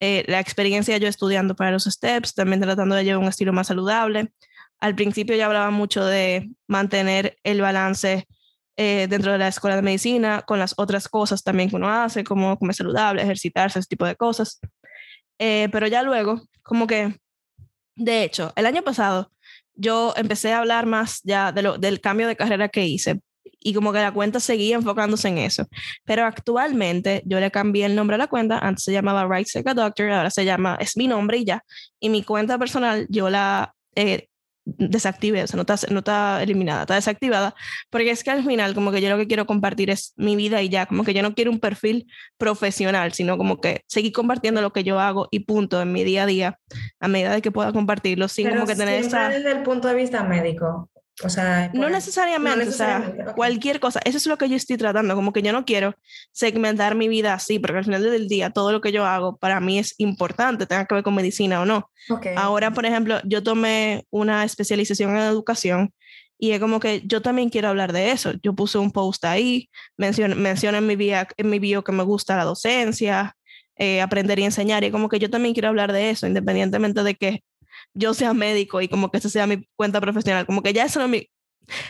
[0.00, 3.68] eh, la experiencia yo estudiando para los STEPS, también tratando de llevar un estilo más
[3.68, 4.32] saludable.
[4.78, 8.26] Al principio yo hablaba mucho de mantener el balance
[8.76, 12.24] eh, dentro de la escuela de medicina con las otras cosas también que uno hace,
[12.24, 14.60] como comer saludable, ejercitarse, ese tipo de cosas.
[15.38, 17.18] Eh, pero ya luego, como que,
[17.94, 19.30] de hecho, el año pasado
[19.76, 23.20] yo empecé a hablar más ya de lo, del cambio de carrera que hice
[23.60, 25.66] y como que la cuenta seguía enfocándose en eso.
[26.04, 30.10] Pero actualmente yo le cambié el nombre a la cuenta, antes se llamaba Right Doctor,
[30.10, 31.64] ahora se llama, es mi nombre y ya.
[31.98, 34.28] Y mi cuenta personal yo la eh,
[34.66, 37.54] desactive, o sea, no está, no está eliminada, está desactivada,
[37.88, 40.60] porque es que al final como que yo lo que quiero compartir es mi vida
[40.60, 44.60] y ya, como que yo no quiero un perfil profesional, sino como que seguir compartiendo
[44.60, 46.58] lo que yo hago y punto en mi día a día,
[46.98, 49.28] a medida de que pueda compartirlo, sin como que tener esa...
[49.28, 50.90] desde el punto de vista médico,
[51.24, 54.00] o sea, no necesariamente, o sea, cualquier cosa.
[54.04, 55.94] Eso es lo que yo estoy tratando, como que yo no quiero
[56.32, 59.60] segmentar mi vida así, porque al final del día todo lo que yo hago para
[59.60, 61.90] mí es importante, tenga que ver con medicina o no.
[62.36, 65.94] Ahora, por ejemplo, yo tomé una especialización en educación
[66.38, 68.32] y es como que yo también quiero hablar de eso.
[68.42, 72.02] Yo puse un post ahí, mencioné, mencioné en, mi bio, en mi bio que me
[72.02, 73.36] gusta la docencia,
[73.76, 77.14] eh, aprender y enseñar, y como que yo también quiero hablar de eso, independientemente de
[77.14, 77.42] que
[77.94, 81.00] yo sea médico y como que esa sea mi cuenta profesional, como que ya eso
[81.00, 81.28] no mi...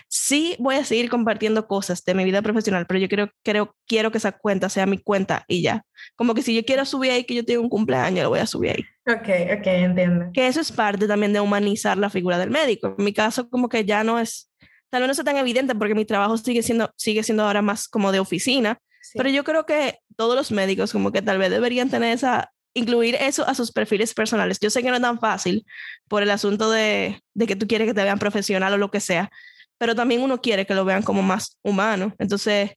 [0.09, 4.11] Sí voy a seguir compartiendo cosas de mi vida profesional, pero yo quiero, creo, quiero
[4.11, 5.85] que esa cuenta sea mi cuenta y ya.
[6.15, 8.47] Como que si yo quiero subir ahí que yo tengo un cumpleaños, lo voy a
[8.47, 8.85] subir ahí.
[9.15, 10.31] Ok, ok, entiendo.
[10.33, 12.95] Que eso es parte también de humanizar la figura del médico.
[12.99, 14.51] En mi caso, como que ya no es,
[14.89, 17.87] tal vez no sea tan evidente porque mi trabajo sigue siendo, sigue siendo ahora más
[17.87, 18.79] como de oficina,
[19.15, 23.17] pero yo creo que todos los médicos como que tal vez deberían tener esa incluir
[23.17, 24.59] eso a sus perfiles personales.
[24.61, 25.67] Yo sé que no es tan fácil
[26.09, 29.01] por el asunto de, de, que tú quieres que te vean profesional o lo que
[29.01, 29.31] sea,
[29.79, 32.15] pero también uno quiere que lo vean como más humano.
[32.19, 32.73] Entonces,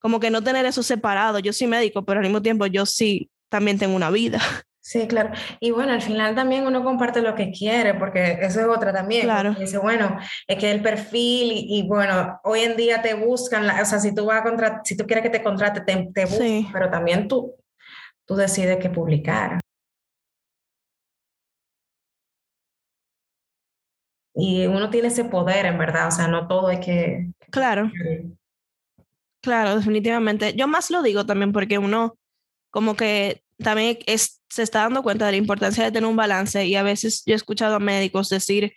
[0.00, 1.38] como que no tener eso separado.
[1.38, 4.38] Yo soy médico, pero al mismo tiempo yo sí también tengo una vida.
[4.86, 5.30] Sí, claro.
[5.60, 9.22] Y bueno, al final también uno comparte lo que quiere, porque eso es otra también.
[9.22, 9.54] Claro.
[9.58, 13.98] Dice, bueno, es que el perfil y, bueno, hoy en día te buscan, o sea,
[13.98, 16.68] si tú vas a contratar, si tú quieres que te contrate, te, te buscan, sí.
[16.70, 17.54] pero también tú,
[18.26, 19.60] tú decides qué publicar.
[24.34, 27.30] Y uno tiene ese poder, en verdad, o sea, no todo hay que...
[27.50, 27.90] Claro.
[29.40, 30.54] Claro, definitivamente.
[30.56, 32.16] Yo más lo digo también porque uno
[32.70, 36.66] como que también es, se está dando cuenta de la importancia de tener un balance
[36.66, 38.72] y a veces yo he escuchado a médicos decir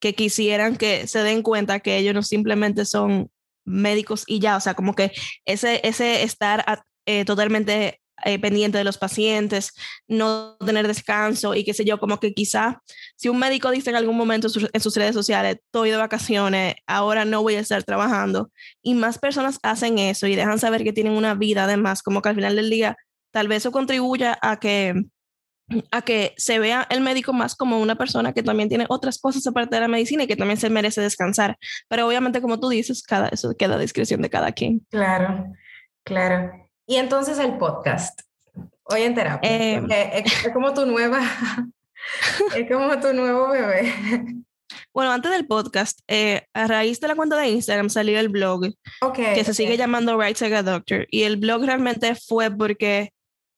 [0.00, 3.30] que quisieran que se den cuenta que ellos no simplemente son
[3.64, 5.12] médicos y ya, o sea, como que
[5.44, 9.72] ese, ese estar eh, totalmente eh, pendiente de los pacientes,
[10.06, 12.80] no tener descanso y qué sé yo, como que quizá
[13.16, 17.24] si un médico dice en algún momento en sus redes sociales, estoy de vacaciones, ahora
[17.24, 18.50] no voy a estar trabajando,
[18.82, 22.28] y más personas hacen eso y dejan saber que tienen una vida además, como que
[22.28, 22.96] al final del día
[23.32, 24.94] tal vez eso contribuya a que
[25.90, 29.46] a que se vea el médico más como una persona que también tiene otras cosas
[29.46, 31.56] aparte de la medicina y que también se merece descansar.
[31.88, 34.80] Pero obviamente, como tú dices, cada, eso queda a discreción de cada quien.
[34.90, 35.46] Claro,
[36.04, 36.68] claro.
[36.86, 38.22] Y entonces el podcast,
[38.84, 41.20] hoy en terapia, eh, es, como tu nueva,
[42.56, 43.92] es como tu nuevo bebé.
[44.92, 48.72] Bueno, antes del podcast, eh, a raíz de la cuenta de Instagram salió el blog
[49.14, 51.06] que se sigue llamando Right a Doctor.
[51.10, 53.12] Y el blog realmente fue porque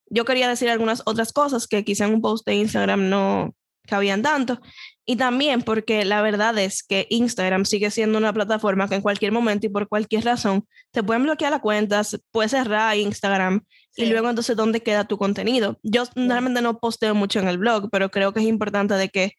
[0.06, 3.54] yo quería decir algunas otras cosas que quizá en un post de Instagram no
[3.86, 4.60] cabían tanto.
[5.06, 9.32] Y también porque la verdad es que Instagram sigue siendo una plataforma que en cualquier
[9.32, 13.64] momento y por cualquier razón te pueden bloquear la cuenta, puedes cerrar Instagram
[13.96, 15.78] y luego entonces dónde queda tu contenido.
[15.82, 19.32] Yo realmente no posteo mucho en el blog, pero creo que es importante de que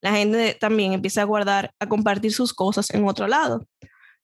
[0.00, 3.66] la gente también empiece a guardar, a compartir sus cosas en otro lado.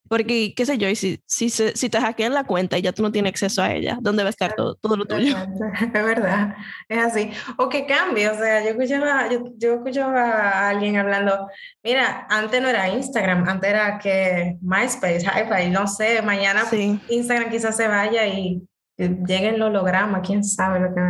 [0.09, 3.03] Porque, qué sé yo, y si, si, si te hackean la cuenta y ya tú
[3.03, 5.35] no tienes acceso a ella, ¿dónde va a estar todo, todo lo tuyo?
[5.79, 6.55] Es verdad,
[6.87, 7.31] es así.
[7.57, 11.47] O que cambie, o sea, yo escuchaba, yo, yo escuchaba a alguien hablando,
[11.83, 16.63] mira, antes no era Instagram, antes era que MySpace, hi no sé, mañana
[17.07, 18.61] Instagram quizás se vaya y
[18.99, 21.01] llegue el holograma, quién sabe lo que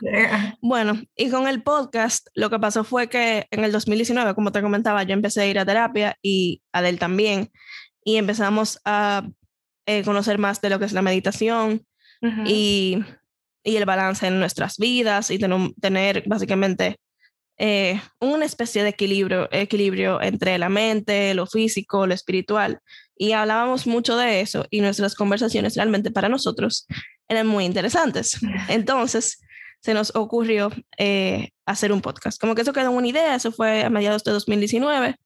[0.60, 4.62] Bueno, y con el podcast, lo que pasó fue que en el 2019, como te
[4.62, 7.50] comentaba, yo empecé a ir a terapia y Adel también
[8.04, 9.28] y empezamos a
[9.86, 11.84] eh, conocer más de lo que es la meditación
[12.44, 12.98] y,
[13.62, 16.98] y, el balance en nuestras vidas y tener básicamente
[17.60, 22.78] eh, una especie de equilibrio, equilibrio entre la mente, lo físico, lo espiritual.
[23.16, 26.86] Y hablábamos mucho de eso y nuestras conversaciones realmente para nosotros
[27.28, 28.38] eran muy interesantes.
[28.68, 29.40] Entonces
[29.80, 32.40] se nos ocurrió eh, hacer un podcast.
[32.40, 35.16] Como que eso quedó una idea, eso fue a mediados de 2019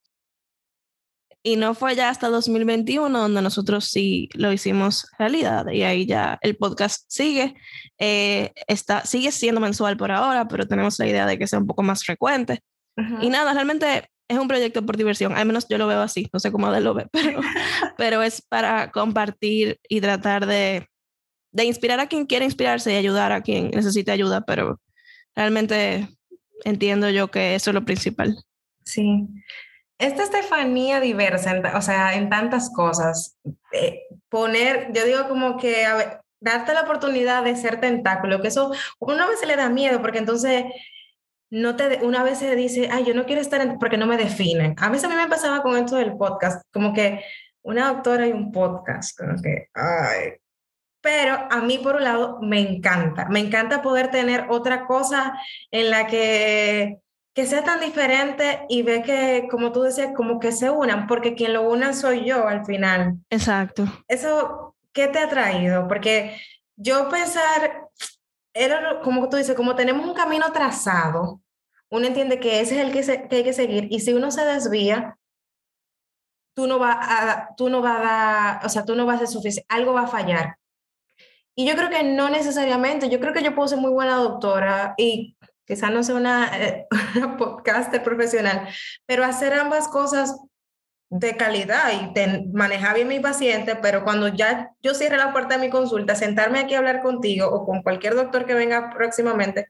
[1.42, 6.38] y no fue ya hasta 2021 donde nosotros sí lo hicimos realidad y ahí ya
[6.40, 7.55] el podcast sigue,
[7.98, 11.66] eh, está, sigue siendo mensual por ahora, pero tenemos la idea de que sea un
[11.66, 12.61] poco más frecuente.
[13.22, 16.38] Y nada, realmente es un proyecto por diversión, al menos yo lo veo así, no
[16.38, 17.40] sé cómo Adel lo ve, pero,
[17.96, 20.87] pero es para compartir y tratar de,
[21.52, 24.81] de inspirar a quien quiere inspirarse y ayudar a quien necesite ayuda, pero
[25.35, 26.09] realmente
[26.64, 28.37] entiendo yo que eso es lo principal.
[28.85, 29.26] Sí,
[30.02, 33.38] esta Estefanía diversa, o sea, en tantas cosas,
[33.72, 35.86] eh, poner, yo digo como que,
[36.40, 40.18] darte la oportunidad de ser tentáculo, que eso una vez se le da miedo, porque
[40.18, 40.64] entonces
[41.50, 44.74] no te, una vez se dice, ay, yo no quiero estar porque no me definen.
[44.78, 47.22] A veces a mí me pasaba con esto del podcast, como que
[47.62, 50.32] una doctora y un podcast, como que, ay.
[51.00, 53.28] Pero a mí, por un lado, me encanta.
[53.28, 55.36] Me encanta poder tener otra cosa
[55.70, 57.00] en la que
[57.34, 61.34] que sea tan diferente y ve que, como tú decías, como que se unan, porque
[61.34, 63.14] quien lo una soy yo al final.
[63.30, 63.84] Exacto.
[64.06, 65.88] Eso, ¿qué te ha traído?
[65.88, 66.36] Porque
[66.76, 67.88] yo pensar,
[68.52, 71.40] era como tú dices, como tenemos un camino trazado,
[71.90, 74.44] uno entiende que ese es el que, que hay que seguir, y si uno se
[74.44, 75.18] desvía,
[76.54, 79.18] tú no vas a, tú no va a dar, o sea, tú no vas a
[79.20, 80.56] ser suficiente, algo va a fallar.
[81.54, 84.94] Y yo creo que no necesariamente, yo creo que yo puedo ser muy buena doctora
[84.96, 88.68] y quizá no sea una, eh, una podcaster profesional,
[89.07, 90.37] pero hacer ambas cosas
[91.11, 95.66] de calidad y manejar bien mi paciente, pero cuando ya yo cierre la puerta de
[95.66, 99.68] mi consulta, sentarme aquí a hablar contigo o con cualquier doctor que venga próximamente,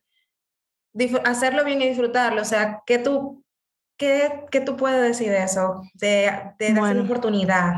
[1.25, 2.43] hacerlo bien y disfrutarlo.
[2.43, 3.45] O sea, ¿qué tú,
[3.97, 5.83] qué, qué tú puedes decir de eso?
[5.95, 7.75] De, de darse una oportunidad.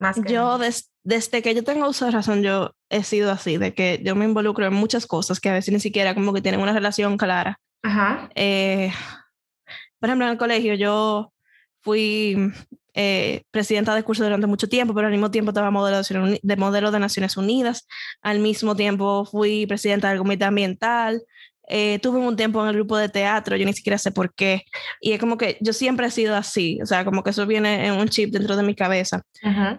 [0.00, 0.58] Más yo,
[1.04, 4.24] desde que yo tengo uso de razón, yo he sido así, de que yo me
[4.24, 7.60] involucro en muchas cosas que a veces ni siquiera como que tienen una relación clara.
[7.82, 8.30] Ajá.
[8.34, 8.92] Eh,
[9.98, 11.32] por ejemplo, en el colegio yo
[11.82, 12.50] fui
[12.94, 16.02] eh, presidenta de curso durante mucho tiempo, pero al mismo tiempo estaba modelo
[16.42, 17.86] de, modelo de Naciones Unidas.
[18.22, 21.22] Al mismo tiempo fui presidenta del comité ambiental.
[21.72, 24.64] Eh, tuve un tiempo en el grupo de teatro, yo ni siquiera sé por qué.
[25.00, 27.86] Y es como que yo siempre he sido así, o sea, como que eso viene
[27.86, 29.22] en un chip dentro de mi cabeza.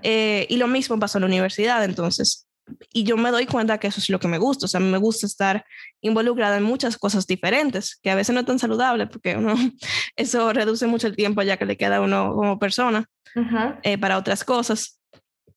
[0.01, 2.47] Eh, y lo mismo pasó en la universidad, entonces.
[2.93, 4.97] Y yo me doy cuenta que eso es lo que me gusta, o sea, me
[4.97, 5.65] gusta estar
[5.99, 9.53] involucrada en muchas cosas diferentes, que a veces no es tan saludable, porque uno,
[10.15, 13.05] eso reduce mucho el tiempo ya que le queda a uno como persona
[13.83, 15.01] eh, para otras cosas.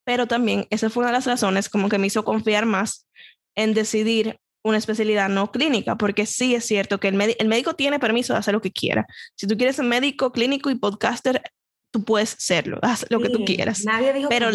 [0.03, 3.07] Pero también esa fue una de las razones como que me hizo confiar más
[3.55, 8.33] en decidir una especialidad no clínica, porque sí es cierto que el, médico tiene permiso
[8.33, 9.07] de hacer lo que quiera.
[9.37, 11.43] Si tú quieres ser médico clínico y podcaster,
[11.91, 13.85] tú puedes serlo, haz lo que tú quieras.
[13.85, 14.49] Nadie dijo pero,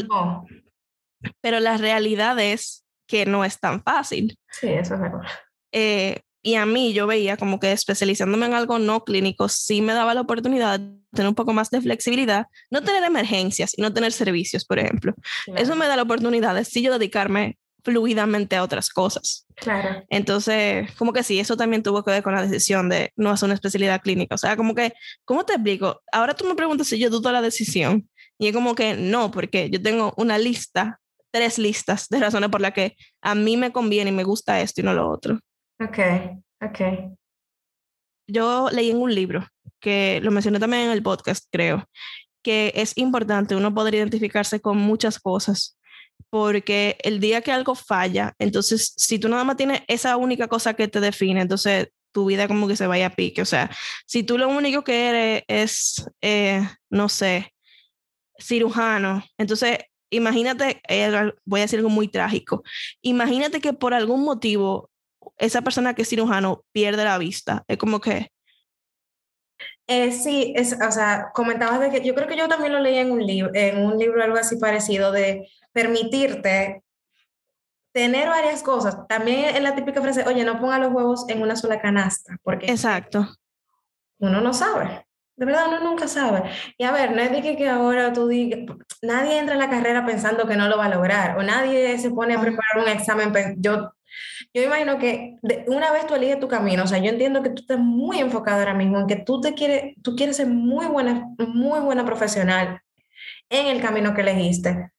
[1.42, 4.38] Pero la realidad es que no es tan fácil.
[4.52, 5.22] Sí, eso es verdad.
[5.72, 9.94] Eh, y a mí yo veía como que especializándome en algo no clínico sí me
[9.94, 13.94] daba la oportunidad de tener un poco más de flexibilidad, no tener emergencias y no
[13.94, 15.14] tener servicios, por ejemplo.
[15.56, 19.46] Eso me da la oportunidad de sí yo dedicarme fluidamente a otras cosas.
[19.56, 20.04] Claro.
[20.10, 23.48] Entonces, como que sí, eso también tuvo que ver con la decisión de no hacer
[23.48, 24.36] una especialidad clínica.
[24.36, 24.94] O sea, como que,
[25.26, 26.02] ¿cómo te explico?
[26.12, 29.70] Ahora tú me preguntas si yo dudo la decisión y es como que no, porque
[29.70, 31.00] yo tengo una lista,
[31.32, 34.82] tres listas de razones por las que a mí me conviene y me gusta esto
[34.82, 35.40] y no lo otro.
[35.82, 36.00] Ok,
[36.62, 37.12] ok.
[38.28, 39.46] Yo leí en un libro
[39.80, 41.88] que lo mencioné también en el podcast, creo,
[42.44, 45.79] que es importante uno poder identificarse con muchas cosas
[46.30, 50.74] porque el día que algo falla, entonces si tú nada más tienes esa única cosa
[50.74, 53.42] que te define, entonces tu vida como que se vaya a pique.
[53.42, 53.70] O sea,
[54.06, 57.54] si tú lo único que eres es, eh, no sé,
[58.40, 59.80] cirujano, entonces
[60.12, 62.64] imagínate, eh, voy a decir algo muy trágico,
[63.02, 64.90] imagínate que por algún motivo
[65.38, 67.64] esa persona que es cirujano pierde la vista.
[67.68, 68.32] Es como que...
[69.92, 73.00] Eh, sí, es, o sea, comentabas de que yo creo que yo también lo leí
[73.00, 76.84] en un libro, en un libro algo así parecido de permitirte
[77.92, 79.08] tener varias cosas.
[79.08, 82.68] También en la típica frase, oye, no ponga los huevos en una sola canasta, porque
[82.68, 83.28] Exacto.
[84.20, 85.08] uno no sabe.
[85.36, 86.44] De verdad, uno nunca sabe.
[86.78, 88.60] Y a ver, no es de que, que ahora tú digas,
[89.02, 92.12] nadie entra en la carrera pensando que no lo va a lograr, o nadie se
[92.12, 93.34] pone a preparar un examen.
[93.58, 93.92] Yo,
[94.54, 97.62] yo imagino que una vez tú eliges tu camino, o sea, yo entiendo que tú
[97.62, 101.28] estás muy enfocado ahora mismo en que tú te quieres, tú quieres ser muy buena,
[101.38, 102.82] muy buena profesional
[103.50, 104.92] en el camino que elegiste.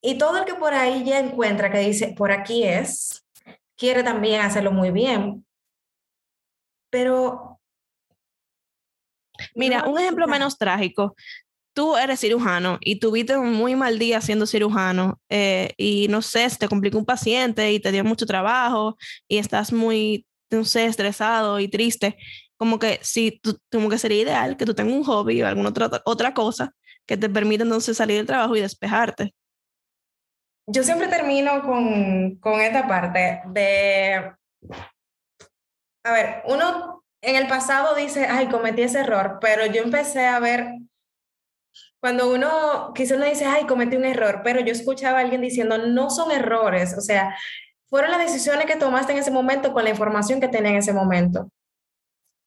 [0.00, 3.24] Y todo el que por ahí ya encuentra que dice, por aquí es,
[3.76, 5.44] quiere también hacerlo muy bien.
[6.90, 7.60] Pero...
[9.54, 11.14] Mira, un ejemplo menos trágico.
[11.72, 16.48] Tú eres cirujano y tuviste un muy mal día siendo cirujano eh, y no sé,
[16.58, 18.96] te complicó un paciente y te dio mucho trabajo
[19.28, 22.16] y estás muy, no sé, estresado y triste.
[22.56, 25.90] Como que sí, como que sería ideal que tú tengas un hobby o alguna otra,
[26.04, 26.74] otra cosa
[27.06, 29.34] que te permita entonces salir del trabajo y despejarte
[30.70, 34.34] yo siempre termino con, con esta parte de,
[36.04, 40.38] a ver, uno en el pasado dice, ay, cometí ese error, pero yo empecé a
[40.38, 40.74] ver,
[42.00, 45.78] cuando uno, quizás uno dice, ay, cometí un error, pero yo escuchaba a alguien diciendo,
[45.78, 47.36] no son errores, o sea,
[47.88, 50.92] fueron las decisiones que tomaste en ese momento con la información que tenía en ese
[50.92, 51.50] momento.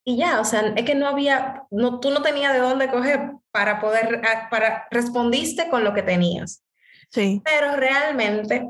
[0.03, 3.33] Y ya, o sea, es que no había, no, tú no tenías de dónde coger
[3.51, 6.63] para poder, para, respondiste con lo que tenías.
[7.09, 7.41] Sí.
[7.43, 8.67] Pero realmente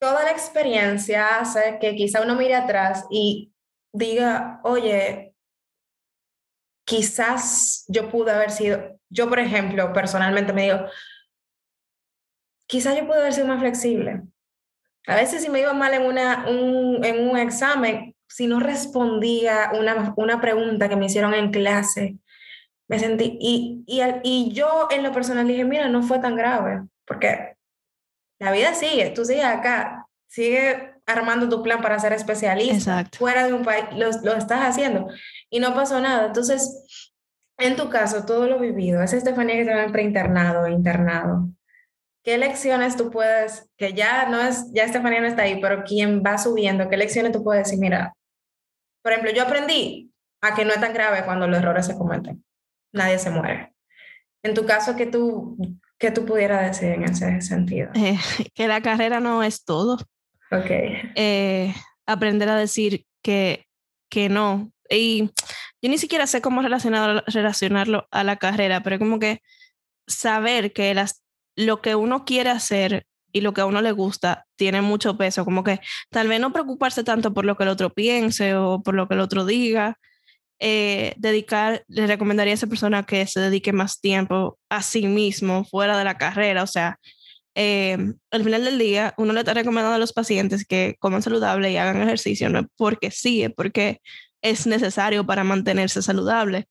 [0.00, 3.52] toda la experiencia hace que quizá uno mire atrás y
[3.92, 5.36] diga, oye,
[6.84, 10.86] quizás yo pude haber sido, yo por ejemplo, personalmente me digo,
[12.66, 14.22] quizás yo pude haber sido más flexible.
[15.06, 19.72] A veces si me iba mal en, una, un, en un examen, si no respondía
[19.78, 22.16] una, una pregunta que me hicieron en clase,
[22.88, 26.82] me sentí, y, y, y yo en lo personal dije, mira, no fue tan grave
[27.06, 27.56] porque
[28.38, 33.52] la vida sigue, tú sigues acá, sigue armando tu plan para ser especialista fuera de
[33.52, 35.08] un país, lo, lo, estás haciendo
[35.50, 36.26] y no pasó nada.
[36.26, 37.11] Entonces,
[37.58, 41.48] en tu caso, todo lo vivido, es Estefanía que está en preinternado, internado.
[42.24, 46.22] ¿Qué lecciones tú puedes, que ya no es, ya Estefanía no está ahí, pero quien
[46.22, 48.14] va subiendo, qué lecciones tú puedes decir, mira,
[49.02, 52.44] por ejemplo, yo aprendí a que no es tan grave cuando los errores se cometen.
[52.92, 53.74] Nadie se muere.
[54.44, 55.56] En tu caso, que tú
[56.02, 57.92] ¿Qué tú pudieras decir en ese sentido?
[57.94, 58.18] Eh,
[58.54, 59.98] que la carrera no es todo.
[60.50, 60.68] Ok.
[61.14, 61.72] Eh,
[62.06, 63.68] aprender a decir que,
[64.10, 64.72] que no.
[64.92, 65.30] Y
[65.80, 69.42] yo ni siquiera sé cómo relacionarlo a la carrera, pero como que
[70.06, 71.22] saber que las,
[71.56, 75.44] lo que uno quiere hacer y lo que a uno le gusta tiene mucho peso,
[75.44, 78.94] como que tal vez no preocuparse tanto por lo que el otro piense o por
[78.94, 79.98] lo que el otro diga,
[80.60, 85.64] eh, dedicar, le recomendaría a esa persona que se dedique más tiempo a sí mismo
[85.64, 86.62] fuera de la carrera.
[86.62, 87.00] O sea,
[87.54, 87.98] eh,
[88.30, 91.78] al final del día, uno le está recomendando a los pacientes que coman saludable y
[91.78, 94.00] hagan ejercicio, no porque sí, es porque
[94.42, 96.68] es necesario para mantenerse saludable.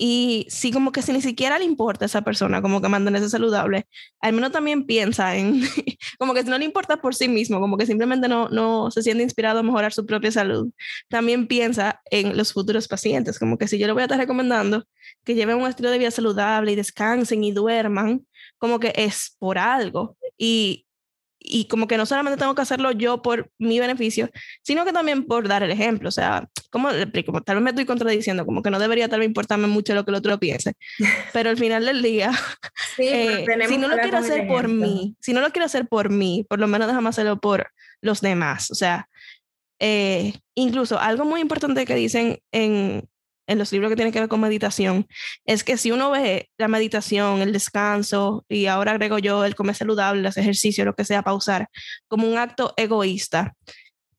[0.00, 3.28] Y si como que si ni siquiera le importa a esa persona como que mantenerse
[3.28, 3.88] saludable,
[4.20, 5.60] al menos también piensa en,
[6.20, 9.02] como que si no le importa por sí mismo, como que simplemente no, no se
[9.02, 10.70] siente inspirado a mejorar su propia salud,
[11.08, 14.84] también piensa en los futuros pacientes, como que si yo le voy a estar recomendando
[15.24, 18.24] que lleven un estilo de vida saludable y descansen y duerman,
[18.58, 20.16] como que es por algo.
[20.36, 20.86] Y
[21.38, 24.28] y como que no solamente tengo que hacerlo yo por mi beneficio,
[24.62, 26.08] sino que también por dar el ejemplo.
[26.08, 26.90] O sea, como
[27.44, 30.10] tal vez me estoy contradiciendo, como que no debería tal vez importarme mucho lo que
[30.10, 30.74] el otro piense,
[31.32, 32.32] pero al final del día,
[32.98, 36.44] eh, si no lo quiero hacer por mí, si no lo quiero hacer por mí,
[36.48, 37.70] por lo menos déjame hacerlo por,
[38.00, 38.70] los demás.
[38.70, 39.08] O sea,
[39.78, 43.08] eh, incluso algo muy importante que dicen en,
[43.48, 45.06] en los libros que tienen que ver con meditación,
[45.44, 49.74] es que si uno ve la meditación, el descanso, y ahora agrego yo el comer
[49.74, 51.68] saludable, los ejercicios, lo que sea, pausar,
[52.06, 53.54] como un acto egoísta,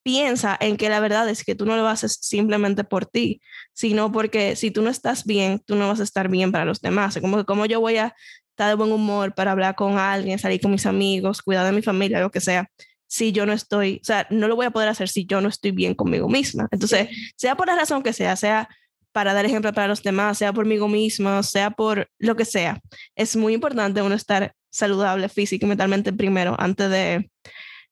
[0.03, 3.41] piensa en que la verdad es que tú no lo haces simplemente por ti,
[3.73, 6.81] sino porque si tú no estás bien, tú no vas a estar bien para los
[6.81, 7.17] demás.
[7.21, 8.15] Como que como yo voy a
[8.49, 11.81] estar de buen humor para hablar con alguien, salir con mis amigos, cuidar de mi
[11.81, 12.67] familia, lo que sea,
[13.07, 15.49] si yo no estoy, o sea, no lo voy a poder hacer si yo no
[15.49, 16.67] estoy bien conmigo misma.
[16.71, 18.69] Entonces, sea por la razón que sea, sea
[19.11, 22.79] para dar ejemplo para los demás, sea por mí mismo, sea por lo que sea,
[23.15, 27.29] es muy importante uno estar saludable físico y mentalmente primero antes de,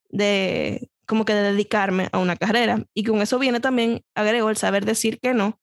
[0.10, 2.84] de como que de dedicarme a una carrera.
[2.94, 5.60] Y con eso viene también, agrego, el saber decir que no,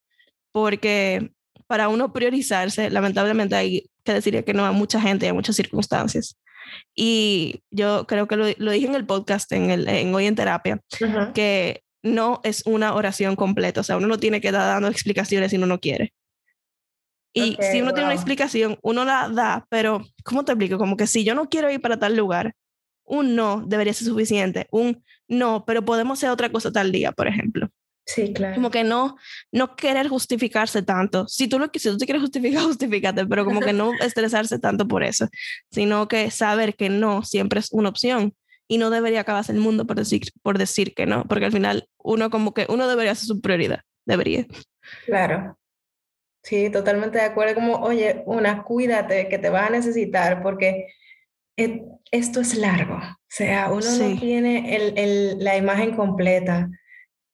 [0.53, 1.31] porque
[1.67, 5.57] para uno priorizarse, lamentablemente hay que decir que no a mucha gente y a muchas
[5.57, 6.37] circunstancias.
[6.95, 10.35] Y yo creo que lo, lo dije en el podcast, en, el, en Hoy en
[10.35, 10.81] Terapia,
[11.35, 15.51] que no es una oración completa, o sea, uno no tiene que dar dando explicaciones
[15.51, 16.13] si uno no quiere.
[17.33, 20.79] Y si uno tiene una explicación, uno la da, pero ¿cómo te explico?
[20.79, 22.55] Como que si yo no quiero ir para tal lugar,
[23.05, 24.69] un no debería ser suficiente.
[24.71, 27.69] Un no, pero podemos hacer otra cosa tal día, por ejemplo.
[28.07, 28.55] Sí, claro.
[28.55, 29.17] Como que no,
[29.51, 31.27] no querer justificarse tanto.
[31.27, 34.87] Si tú, lo, si tú te quieres justificar, justifícate, pero como que no estresarse tanto
[34.87, 35.29] por eso,
[35.73, 38.35] sino que saber que no siempre es una opción
[38.75, 41.89] y no debería acabarse el mundo por decir, por decir que no, porque al final
[41.97, 44.47] uno como que uno debería hacer su prioridad, debería.
[45.07, 45.57] Claro.
[46.43, 47.55] Sí, totalmente de acuerdo.
[47.55, 50.89] Como, oye, una, cuídate que te vas a necesitar porque
[52.11, 56.69] esto es largo, o sea, uno no tiene el, el, la imagen completa.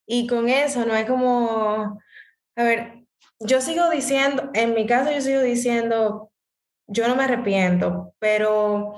[0.06, 2.02] Y con eso no es como,
[2.54, 3.04] a ver,
[3.38, 6.30] yo sigo diciendo, en mi caso yo sigo diciendo,
[6.86, 8.94] yo no me arrepiento, pero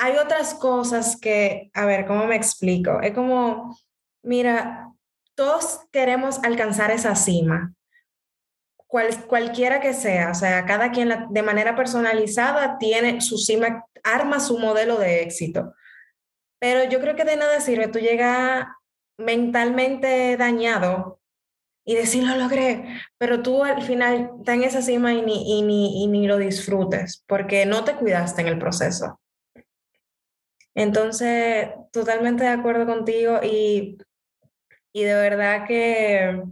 [0.00, 3.00] hay otras cosas que, a ver, ¿cómo me explico?
[3.02, 3.76] Es como,
[4.22, 4.90] mira,
[5.34, 7.74] todos queremos alcanzar esa cima,
[8.86, 14.58] cualquiera que sea, o sea, cada quien de manera personalizada tiene su cima, arma su
[14.58, 15.74] modelo de éxito.
[16.58, 18.66] Pero yo creo que de nada sirve tú llegas
[19.18, 21.20] mentalmente dañado
[21.84, 26.04] y decir lo logré, pero tú al final estás en esa cima y ni, ni,
[26.04, 29.19] y ni lo disfrutes porque no te cuidaste en el proceso.
[30.80, 33.98] Entonces, totalmente de acuerdo contigo y,
[34.94, 36.42] y de verdad que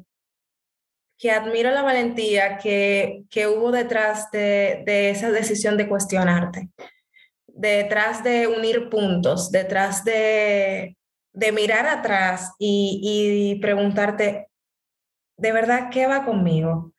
[1.18, 6.70] que admiro la valentía que, que hubo detrás de, de, esa decisión de cuestionarte,
[7.48, 10.96] detrás de unir puntos, detrás de,
[11.32, 14.48] de mirar atrás y, y, preguntarte,
[15.36, 16.92] ¿de verdad qué va conmigo?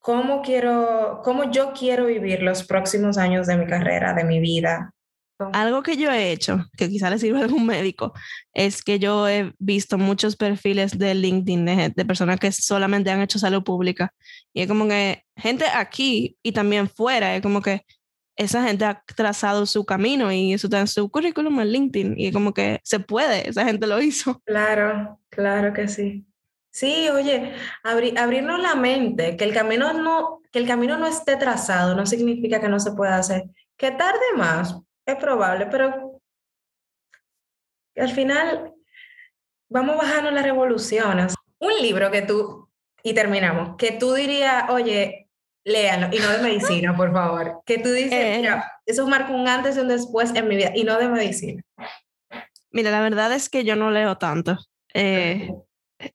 [0.00, 4.92] ¿Cómo, quiero, ¿Cómo yo quiero vivir los próximos años de mi carrera, de mi vida?
[5.52, 8.12] Algo que yo he hecho, que quizá le sirva a algún médico,
[8.52, 13.38] es que yo he visto muchos perfiles de LinkedIn de, personas que solamente han hecho
[13.38, 14.12] salud pública.
[14.52, 17.84] Y es como que gente aquí y también fuera, es como que
[18.36, 22.14] esa gente ha trazado su camino y eso está en su currículum en LinkedIn.
[22.18, 24.40] Y es como que se puede, esa gente lo hizo.
[24.44, 26.26] Claro, claro que sí.
[26.70, 31.94] Sí, oye, abrirnos la mente, que el camino no, que el camino no esté trazado,
[31.94, 33.44] no significa que no se pueda hacer.
[33.76, 36.20] Que tarde más, es probable, pero
[37.96, 38.72] al final
[39.68, 41.34] vamos bajando las revoluciones.
[41.58, 42.68] Un libro que tú,
[43.02, 45.28] y terminamos, que tú dirías, oye,
[45.64, 47.62] léalo, y no de medicina, por favor.
[47.64, 48.36] Que tú dices, eh.
[48.38, 51.62] mira, eso marca un antes y un después en mi vida, y no de medicina.
[52.70, 54.58] Mira, la verdad es que yo no leo tanto.
[54.94, 55.50] Eh,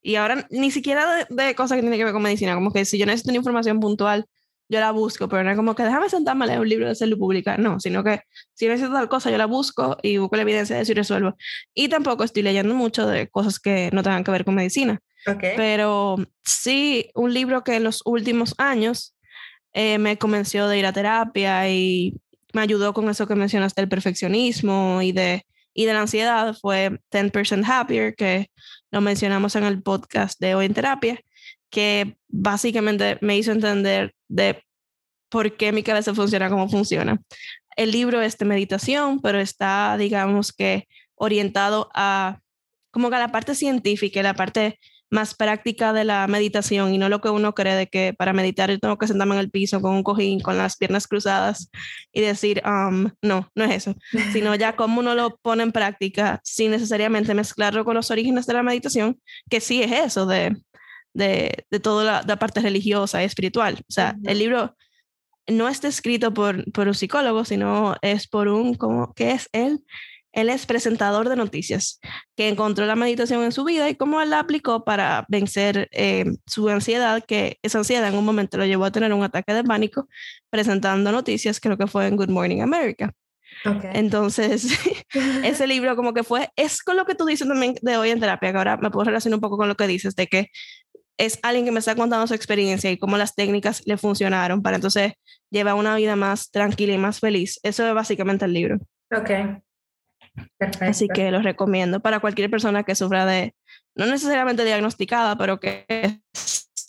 [0.02, 2.84] y ahora ni siquiera de, de, cosas que tienen que ver con medicina, como que
[2.84, 4.28] si yo necesito una información puntual,
[4.70, 6.95] yo la busco, pero no es como que déjame sentarme a leer un libro de
[6.95, 8.22] salud pública, no, sino que
[8.53, 11.36] si necesito tal cosa, yo la busco y busco la evidencia de eso y resuelvo.
[11.74, 14.99] Y tampoco estoy leyendo mucho de cosas que no tengan que ver con medicina.
[15.26, 15.53] Okay.
[15.55, 19.15] Pero sí, un libro que en los últimos años
[19.74, 22.15] eh, me convenció de ir a terapia y
[22.53, 26.99] me ayudó con eso que mencionaste del perfeccionismo y de, y de la ansiedad fue
[27.11, 28.49] 10% Happier, que
[28.91, 31.22] lo mencionamos en el podcast de Hoy en Terapia
[31.70, 34.63] que básicamente me hizo entender de
[35.30, 37.22] por qué mi cabeza funciona como funciona.
[37.76, 42.39] El libro es de meditación, pero está, digamos que, orientado a
[42.91, 47.09] como que a la parte científica, la parte más práctica de la meditación y no
[47.09, 49.82] lo que uno cree de que para meditar yo tengo que sentarme en el piso
[49.82, 51.70] con un cojín, con las piernas cruzadas
[52.11, 53.95] y decir, um, no, no es eso,
[54.34, 58.53] sino ya cómo uno lo pone en práctica sin necesariamente mezclarlo con los orígenes de
[58.53, 60.57] la meditación, que sí es eso, de
[61.18, 63.80] de, de toda la, parte religiosa y espiritual.
[63.82, 64.76] O sea, el libro
[65.47, 69.84] no está escrito por, por un psicólogo, sino es por un, como, ¿qué es él?
[70.32, 71.99] Él es presentador de noticias,
[72.36, 76.26] que encontró la meditación en su vida y cómo él la aplicó para vencer eh,
[76.45, 79.63] su ansiedad, que esa ansiedad en un momento lo llevó a tener un ataque de
[79.63, 80.07] pánico
[80.51, 83.11] presentando noticias, creo que fue en Good Morning America.
[83.63, 84.68] Entonces,
[85.43, 88.20] ese libro como que fue, es con lo que tú dices también de hoy en
[88.20, 90.47] terapia, que ahora me puedo relacionar un poco con lo que dices, de que
[91.18, 94.76] es alguien que me está contando su experiencia y cómo las técnicas le funcionaron para
[94.76, 95.13] entonces
[95.49, 97.59] llevar una vida más tranquila y más feliz.
[97.63, 98.78] Eso es básicamente el libro.
[99.11, 99.30] Ok.
[100.57, 100.86] Perfecto.
[100.86, 103.55] Así que lo recomiendo para cualquier persona que sufra de,
[103.95, 105.86] no necesariamente diagnosticada, pero que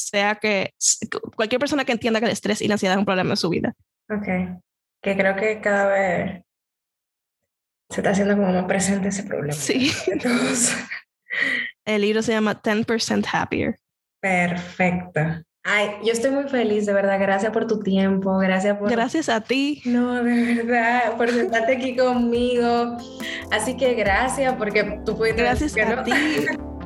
[0.08, 0.74] sea que
[1.34, 3.48] cualquier persona que entienda que el estrés y la ansiedad es un problema en su
[3.48, 3.74] vida.
[4.10, 4.26] Ok.
[5.02, 6.42] Que creo que cada vez
[7.90, 9.54] se está haciendo como más presente ese problema.
[9.54, 9.90] Sí.
[11.86, 13.78] El libro se llama 10% Happier.
[14.20, 15.20] Perfecto.
[15.64, 17.18] Ay, yo estoy muy feliz, de verdad.
[17.20, 18.90] Gracias por tu tiempo, gracias por...
[18.90, 19.82] Gracias a ti.
[19.84, 22.96] No, de verdad, por sentarte aquí conmigo.
[23.50, 25.42] Así que gracias porque tú pudiste...
[25.42, 26.12] Gracias a ti.